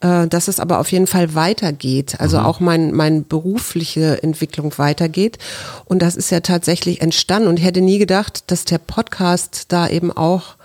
äh, 0.00 0.26
dass 0.26 0.48
es 0.48 0.60
aber 0.60 0.80
auf 0.80 0.90
jeden 0.90 1.06
Fall 1.06 1.34
weitergeht, 1.34 2.20
also 2.20 2.38
mhm. 2.38 2.46
auch 2.46 2.60
mein, 2.60 2.92
meine 2.92 3.20
berufliche 3.22 4.22
Entwicklung 4.22 4.72
weitergeht. 4.78 5.38
Und 5.84 6.00
das 6.00 6.16
ist 6.16 6.30
ja 6.30 6.40
tatsächlich 6.40 7.02
entstanden 7.02 7.48
und 7.48 7.58
ich 7.58 7.64
hätte 7.64 7.82
nie 7.82 7.98
gedacht, 7.98 8.50
dass 8.50 8.64
der 8.64 8.78
Podcast 8.78 9.66
da 9.68 9.88
eben 9.88 10.10
auch 10.10 10.56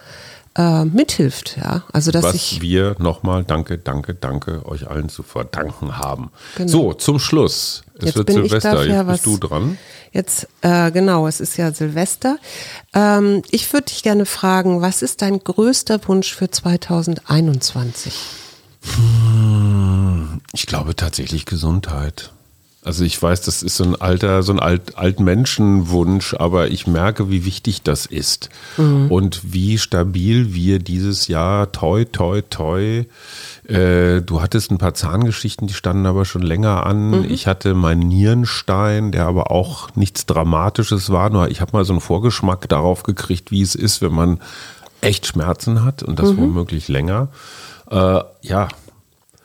äh, 0.59 0.83
mithilft. 0.83 1.55
Ja? 1.57 1.83
Also, 1.93 2.11
dass 2.11 2.25
Was 2.25 2.61
wir 2.61 2.95
nochmal, 2.99 3.45
danke, 3.45 3.77
danke, 3.77 4.13
danke, 4.13 4.65
euch 4.65 4.89
allen 4.89 5.07
zu 5.07 5.23
verdanken 5.23 5.97
haben. 5.97 6.31
Genau. 6.55 6.69
So, 6.69 6.93
zum 6.93 7.17
Schluss. 7.17 7.83
Es 7.97 8.05
jetzt 8.05 8.15
wird 8.17 8.27
bin 8.27 8.35
Silvester, 8.35 8.83
ich 8.83 8.89
jetzt 8.89 9.07
was, 9.07 9.21
bist 9.21 9.25
du 9.25 9.37
dran. 9.37 9.77
Jetzt, 10.11 10.47
äh, 10.61 10.91
genau, 10.91 11.27
es 11.27 11.39
ist 11.39 11.55
ja 11.57 11.71
Silvester. 11.71 12.37
Ähm, 12.93 13.41
ich 13.51 13.71
würde 13.71 13.85
dich 13.85 14.03
gerne 14.03 14.25
fragen, 14.25 14.81
was 14.81 15.01
ist 15.01 15.21
dein 15.21 15.39
größter 15.39 15.99
Wunsch 16.07 16.33
für 16.33 16.51
2021? 16.51 18.13
Hm, 18.81 20.41
ich 20.51 20.65
glaube 20.65 20.95
tatsächlich 20.95 21.45
Gesundheit. 21.45 22.33
Also 22.89 23.03
ich 23.03 23.21
weiß, 23.21 23.41
das 23.41 23.61
ist 23.61 23.75
so 23.75 23.83
ein 23.83 24.01
alter, 24.01 24.41
so 24.41 24.51
ein 24.51 24.59
alt, 24.59 24.97
Altmenschenwunsch, 24.97 26.33
aber 26.33 26.69
ich 26.69 26.87
merke, 26.87 27.29
wie 27.29 27.45
wichtig 27.45 27.83
das 27.83 28.07
ist 28.07 28.49
mhm. 28.77 29.11
und 29.11 29.53
wie 29.53 29.77
stabil 29.77 30.55
wir 30.55 30.79
dieses 30.79 31.27
Jahr 31.27 31.71
toi, 31.71 32.05
toi, 32.05 32.41
toi. 32.41 33.05
Äh, 33.67 34.21
du 34.23 34.41
hattest 34.41 34.71
ein 34.71 34.79
paar 34.79 34.95
Zahngeschichten, 34.95 35.67
die 35.67 35.75
standen 35.75 36.07
aber 36.07 36.25
schon 36.25 36.41
länger 36.41 36.83
an. 36.87 37.11
Mhm. 37.11 37.25
Ich 37.29 37.45
hatte 37.45 37.75
meinen 37.75 38.07
Nierenstein, 38.07 39.11
der 39.11 39.27
aber 39.27 39.51
auch 39.51 39.95
nichts 39.95 40.25
Dramatisches 40.25 41.11
war. 41.11 41.29
Nur 41.29 41.47
ich 41.49 41.61
habe 41.61 41.73
mal 41.73 41.85
so 41.85 41.93
einen 41.93 42.01
Vorgeschmack 42.01 42.67
darauf 42.69 43.03
gekriegt, 43.03 43.51
wie 43.51 43.61
es 43.61 43.75
ist, 43.75 44.01
wenn 44.01 44.13
man 44.13 44.39
echt 45.01 45.27
Schmerzen 45.27 45.85
hat 45.85 46.01
und 46.01 46.17
das 46.17 46.31
mhm. 46.31 46.37
womöglich 46.37 46.87
länger. 46.87 47.27
Äh, 47.91 48.21
ja. 48.41 48.67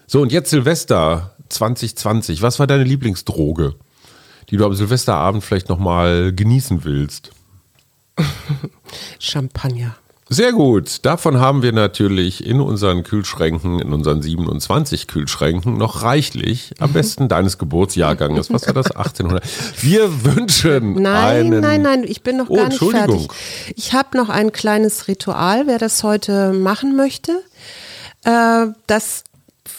So, 0.07 0.23
und 0.23 0.33
jetzt 0.33 0.49
Silvester 0.49 1.34
2020. 1.55 2.43
Was 2.43 2.59
war 2.59 2.67
deine 2.67 2.85
Lieblingsdroge, 2.85 3.75
die 4.51 4.57
du 4.57 4.65
am 4.65 4.75
Silvesterabend 4.75 5.45
vielleicht 5.45 5.69
nochmal 5.69 6.33
genießen 6.33 6.85
willst? 6.85 7.31
Champagner. 9.19 9.97
Sehr 10.31 10.53
gut. 10.53 11.05
Davon 11.05 11.39
haben 11.39 11.63
wir 11.63 11.73
natürlich 11.73 12.47
in 12.47 12.61
unseren 12.61 13.03
Kühlschränken, 13.03 13.79
in 13.79 13.93
unseren 13.93 14.23
27 14.23 15.07
Kühlschränken 15.07 15.77
noch 15.77 16.03
reichlich. 16.03 16.73
Am 16.79 16.91
mhm. 16.91 16.95
besten 16.95 17.29
deines 17.29 17.59
Geburtsjahrganges. 17.59 18.51
Was 18.51 18.67
war 18.67 18.73
das? 18.73 18.91
1800. 18.97 19.45
Wir 19.83 20.25
wünschen 20.25 20.95
nein, 20.95 21.15
einen. 21.17 21.51
Nein, 21.51 21.61
nein, 21.61 21.83
nein, 21.83 22.05
ich 22.05 22.23
bin 22.23 22.39
noch 22.39 22.49
oh, 22.49 22.57
gar 22.57 22.69
nicht 22.69 22.83
fertig. 22.83 23.29
Ich 23.77 23.93
habe 23.93 24.17
noch 24.17 24.31
ein 24.31 24.53
kleines 24.53 25.09
Ritual, 25.09 25.67
wer 25.67 25.79
das 25.79 26.03
heute 26.03 26.53
machen 26.53 26.97
möchte. 26.97 27.43
Äh, 28.25 28.69
das 28.87 29.25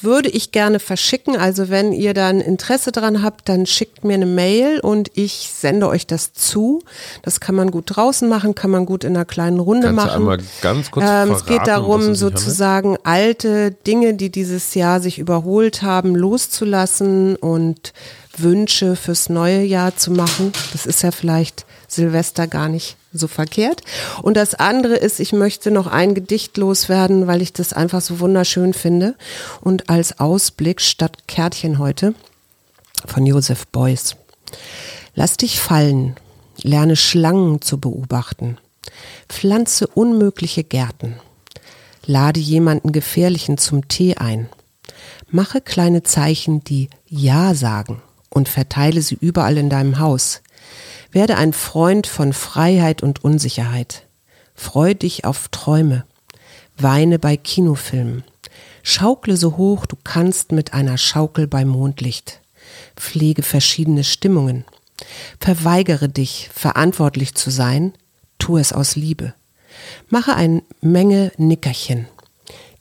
würde 0.01 0.29
ich 0.29 0.51
gerne 0.51 0.79
verschicken. 0.79 1.37
Also 1.37 1.69
wenn 1.69 1.93
ihr 1.93 2.13
dann 2.13 2.41
Interesse 2.41 2.91
dran 2.91 3.21
habt, 3.21 3.47
dann 3.49 3.65
schickt 3.65 4.03
mir 4.03 4.15
eine 4.15 4.25
Mail 4.25 4.79
und 4.79 5.11
ich 5.13 5.49
sende 5.53 5.87
euch 5.87 6.07
das 6.07 6.33
zu. 6.33 6.81
Das 7.21 7.39
kann 7.39 7.55
man 7.55 7.69
gut 7.69 7.95
draußen 7.95 8.27
machen, 8.27 8.55
kann 8.55 8.71
man 8.71 8.85
gut 8.85 9.03
in 9.03 9.15
einer 9.15 9.25
kleinen 9.25 9.59
Runde 9.59 9.87
Kannst 9.87 10.05
machen. 10.05 10.15
Einmal 10.15 10.39
ganz 10.61 10.89
kurz 10.89 11.05
ähm, 11.05 11.09
verraten, 11.09 11.33
es 11.33 11.45
geht 11.45 11.67
darum, 11.67 12.15
sozusagen 12.15 12.97
alte 13.03 13.71
Dinge, 13.71 14.15
die 14.15 14.31
dieses 14.31 14.73
Jahr 14.73 14.99
sich 15.01 15.19
überholt 15.19 15.83
haben, 15.83 16.15
loszulassen 16.15 17.35
und 17.35 17.93
Wünsche 18.37 18.95
fürs 18.95 19.29
neue 19.29 19.61
Jahr 19.61 19.95
zu 19.95 20.11
machen. 20.11 20.51
Das 20.73 20.85
ist 20.85 21.03
ja 21.03 21.11
vielleicht 21.11 21.65
Silvester 21.87 22.47
gar 22.47 22.69
nicht 22.69 22.97
so 23.17 23.27
verkehrt. 23.27 23.81
Und 24.21 24.37
das 24.37 24.55
andere 24.55 24.95
ist, 24.95 25.19
ich 25.19 25.33
möchte 25.33 25.71
noch 25.71 25.87
ein 25.87 26.15
Gedicht 26.15 26.57
loswerden, 26.57 27.27
weil 27.27 27.41
ich 27.41 27.53
das 27.53 27.73
einfach 27.73 28.01
so 28.01 28.19
wunderschön 28.19 28.73
finde. 28.73 29.15
Und 29.61 29.89
als 29.89 30.19
Ausblick 30.19 30.81
statt 30.81 31.27
Kärtchen 31.27 31.79
heute 31.79 32.13
von 33.05 33.25
Joseph 33.25 33.67
Beuys. 33.67 34.15
Lass 35.13 35.37
dich 35.37 35.59
fallen, 35.59 36.15
lerne 36.61 36.95
Schlangen 36.95 37.61
zu 37.61 37.79
beobachten, 37.79 38.57
pflanze 39.29 39.87
unmögliche 39.87 40.63
Gärten, 40.63 41.15
lade 42.05 42.39
jemanden 42.39 42.91
Gefährlichen 42.91 43.57
zum 43.57 43.87
Tee 43.87 44.15
ein, 44.15 44.49
mache 45.29 45.61
kleine 45.61 46.03
Zeichen, 46.03 46.63
die 46.63 46.89
Ja 47.07 47.53
sagen 47.53 48.01
und 48.29 48.49
verteile 48.49 49.01
sie 49.01 49.17
überall 49.19 49.57
in 49.57 49.69
deinem 49.69 49.99
Haus. 49.99 50.41
Werde 51.11 51.37
ein 51.37 51.53
Freund 51.53 52.07
von 52.07 52.33
Freiheit 52.33 53.03
und 53.03 53.23
Unsicherheit. 53.23 54.03
Freu 54.55 54.93
dich 54.93 55.25
auf 55.25 55.47
Träume. 55.49 56.05
Weine 56.77 57.19
bei 57.19 57.37
Kinofilmen. 57.37 58.23
Schaukle 58.83 59.37
so 59.37 59.57
hoch 59.57 59.85
du 59.85 59.95
kannst 60.03 60.51
mit 60.51 60.73
einer 60.73 60.97
Schaukel 60.97 61.47
bei 61.47 61.65
Mondlicht. 61.65 62.41
Pflege 62.95 63.43
verschiedene 63.43 64.03
Stimmungen. 64.03 64.65
Verweigere 65.39 66.09
dich, 66.09 66.49
verantwortlich 66.53 67.35
zu 67.35 67.49
sein. 67.49 67.93
Tu 68.37 68.57
es 68.57 68.73
aus 68.73 68.95
Liebe. 68.95 69.33
Mache 70.09 70.35
eine 70.35 70.63
Menge 70.81 71.31
Nickerchen. 71.37 72.07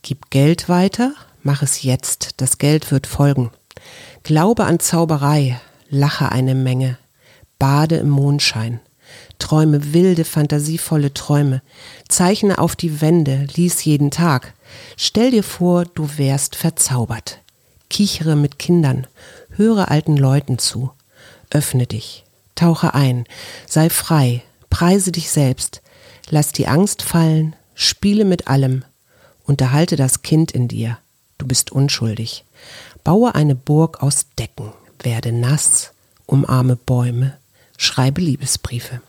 Gib 0.02 0.30
Geld 0.30 0.68
weiter, 0.68 1.14
mach 1.42 1.62
es 1.62 1.82
jetzt, 1.82 2.40
das 2.40 2.58
Geld 2.58 2.90
wird 2.90 3.06
folgen. 3.06 3.50
Glaube 4.22 4.64
an 4.64 4.78
Zauberei, 4.78 5.60
lache 5.88 6.30
eine 6.30 6.54
Menge 6.54 6.98
bade 7.64 7.96
im 7.96 8.10
Mondschein. 8.10 8.78
Träume 9.38 9.94
wilde, 9.94 10.26
fantasievolle 10.26 11.14
Träume. 11.14 11.62
Zeichne 12.10 12.58
auf 12.58 12.76
die 12.76 13.00
Wände, 13.00 13.46
lies 13.54 13.82
jeden 13.86 14.10
Tag. 14.10 14.52
Stell 14.98 15.30
dir 15.30 15.42
vor, 15.42 15.86
du 15.86 16.06
wärst 16.18 16.56
verzaubert. 16.56 17.40
Kichere 17.88 18.36
mit 18.36 18.58
Kindern, 18.58 19.06
höre 19.48 19.90
alten 19.90 20.18
Leuten 20.18 20.58
zu. 20.58 20.90
Öffne 21.48 21.86
dich, 21.86 22.26
tauche 22.54 22.92
ein, 22.92 23.24
sei 23.66 23.88
frei, 23.88 24.42
preise 24.68 25.10
dich 25.10 25.30
selbst. 25.30 25.80
Lass 26.28 26.52
die 26.52 26.68
Angst 26.68 27.00
fallen, 27.00 27.56
spiele 27.74 28.26
mit 28.26 28.46
allem. 28.46 28.84
Unterhalte 29.46 29.96
das 29.96 30.20
Kind 30.20 30.52
in 30.52 30.68
dir. 30.68 30.98
Du 31.38 31.46
bist 31.46 31.72
unschuldig. 31.72 32.44
Baue 33.04 33.34
eine 33.34 33.54
Burg 33.54 34.02
aus 34.02 34.26
Decken, 34.38 34.70
werde 35.02 35.32
nass, 35.32 35.92
umarme 36.26 36.76
Bäume, 36.76 37.38
schreibe 37.76 38.20
Liebesbriefe. 38.20 39.00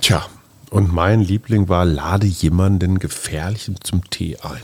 Tja, 0.00 0.26
und 0.70 0.92
mein 0.92 1.20
Liebling 1.20 1.68
war, 1.68 1.84
lade 1.84 2.26
jemanden 2.26 2.98
Gefährlichen 2.98 3.76
zum 3.82 4.08
Tee 4.10 4.36
ein. 4.42 4.62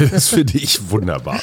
Das 0.10 0.28
finde 0.28 0.58
ich 0.58 0.90
wunderbar. 0.90 1.40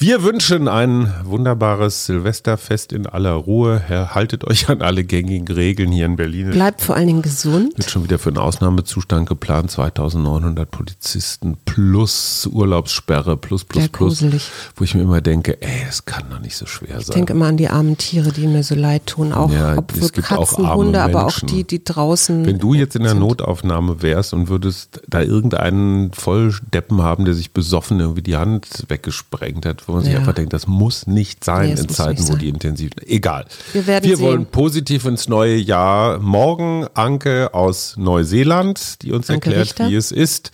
Wir 0.00 0.22
wünschen 0.22 0.68
ein 0.68 1.12
wunderbares 1.24 2.06
Silvesterfest 2.06 2.92
in 2.92 3.08
aller 3.08 3.32
Ruhe. 3.32 3.82
Haltet 4.14 4.46
euch 4.46 4.68
an 4.68 4.80
alle 4.80 5.02
gängigen 5.02 5.48
Regeln 5.48 5.90
hier 5.90 6.06
in 6.06 6.14
Berlin. 6.14 6.50
Bleibt 6.50 6.82
vor 6.82 6.94
allen 6.94 7.08
Dingen 7.08 7.22
gesund. 7.22 7.76
Wird 7.76 7.90
schon 7.90 8.04
wieder 8.04 8.20
für 8.20 8.28
einen 8.28 8.38
Ausnahmezustand 8.38 9.28
geplant. 9.28 9.72
2900 9.72 10.70
Polizisten 10.70 11.56
plus 11.64 12.48
Urlaubssperre 12.52 13.36
plus 13.36 13.64
plus 13.64 13.82
Sehr 13.82 13.88
plus. 13.90 14.20
Gruselig. 14.20 14.50
Wo 14.76 14.84
ich 14.84 14.94
mir 14.94 15.02
immer 15.02 15.20
denke, 15.20 15.60
ey, 15.60 15.86
es 15.88 16.04
kann 16.04 16.30
doch 16.30 16.38
nicht 16.38 16.56
so 16.56 16.66
schwer 16.66 17.00
sein. 17.00 17.00
Ich 17.00 17.08
denke 17.08 17.32
immer 17.32 17.46
an 17.46 17.56
die 17.56 17.68
armen 17.68 17.98
Tiere, 17.98 18.30
die 18.30 18.46
mir 18.46 18.62
so 18.62 18.76
leid 18.76 19.04
tun. 19.06 19.32
Auch 19.32 19.50
ja, 19.50 19.76
ob 19.76 19.90
für 19.90 20.12
Katzen, 20.12 20.72
Hunde, 20.72 21.02
aber 21.02 21.26
auch 21.26 21.40
die, 21.40 21.64
die 21.64 21.82
draußen. 21.82 22.46
Wenn 22.46 22.60
du 22.60 22.72
jetzt 22.72 22.94
in 22.94 23.02
der 23.02 23.14
Notaufnahme 23.14 24.00
wärst 24.00 24.32
und 24.32 24.48
würdest 24.48 25.02
da 25.08 25.22
irgendeinen 25.22 26.12
Volldeppen 26.12 27.02
haben, 27.02 27.24
der 27.24 27.34
sich 27.34 27.50
besoffen 27.50 27.98
irgendwie 27.98 28.22
die 28.22 28.36
Hand 28.36 28.84
weggesprengt 28.86 29.66
hat, 29.66 29.87
wo 29.88 29.94
man 29.94 30.04
sich 30.04 30.14
einfach 30.14 30.34
denkt, 30.34 30.52
das 30.52 30.66
muss 30.66 31.06
nicht 31.06 31.42
sein 31.42 31.72
nee, 31.74 31.80
in 31.80 31.88
Zeiten, 31.88 32.28
wo 32.28 32.36
die 32.36 32.48
intensiv. 32.48 32.92
Egal. 33.06 33.46
Wir, 33.72 33.86
werden 33.86 34.04
Wir 34.08 34.16
sehen. 34.18 34.26
wollen 34.26 34.46
positiv 34.46 35.06
ins 35.06 35.28
neue 35.28 35.56
Jahr. 35.56 36.18
Morgen 36.18 36.86
Anke 36.92 37.54
aus 37.54 37.96
Neuseeland, 37.96 39.02
die 39.02 39.12
uns 39.12 39.30
Anke 39.30 39.46
erklärt, 39.46 39.66
Richter. 39.66 39.88
wie 39.88 39.96
es 39.96 40.12
ist. 40.12 40.52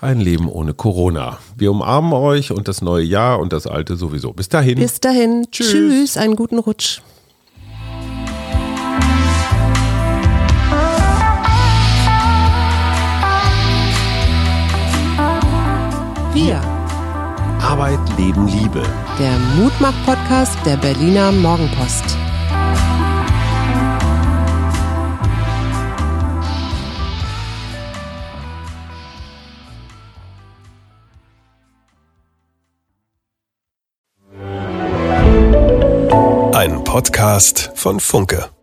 Ein 0.00 0.18
Leben 0.18 0.48
ohne 0.48 0.72
Corona. 0.72 1.38
Wir 1.56 1.70
umarmen 1.70 2.14
euch 2.14 2.52
und 2.52 2.68
das 2.68 2.80
neue 2.80 3.04
Jahr 3.04 3.38
und 3.38 3.52
das 3.52 3.66
alte 3.66 3.96
sowieso. 3.96 4.32
Bis 4.32 4.48
dahin. 4.48 4.78
Bis 4.78 4.98
dahin. 4.98 5.46
Tschüss. 5.50 5.72
Tschüss. 5.72 6.16
Einen 6.16 6.36
guten 6.36 6.58
Rutsch. 6.58 7.02
Wir. 16.32 16.69
Arbeit, 17.62 18.00
Leben, 18.18 18.46
Liebe. 18.48 18.82
Der 19.18 19.38
Mutmach-Podcast 19.56 20.58
der 20.64 20.76
Berliner 20.76 21.32
Morgenpost. 21.32 22.16
Podcast 36.90 37.70
von 37.76 38.00
Funke. 38.00 38.59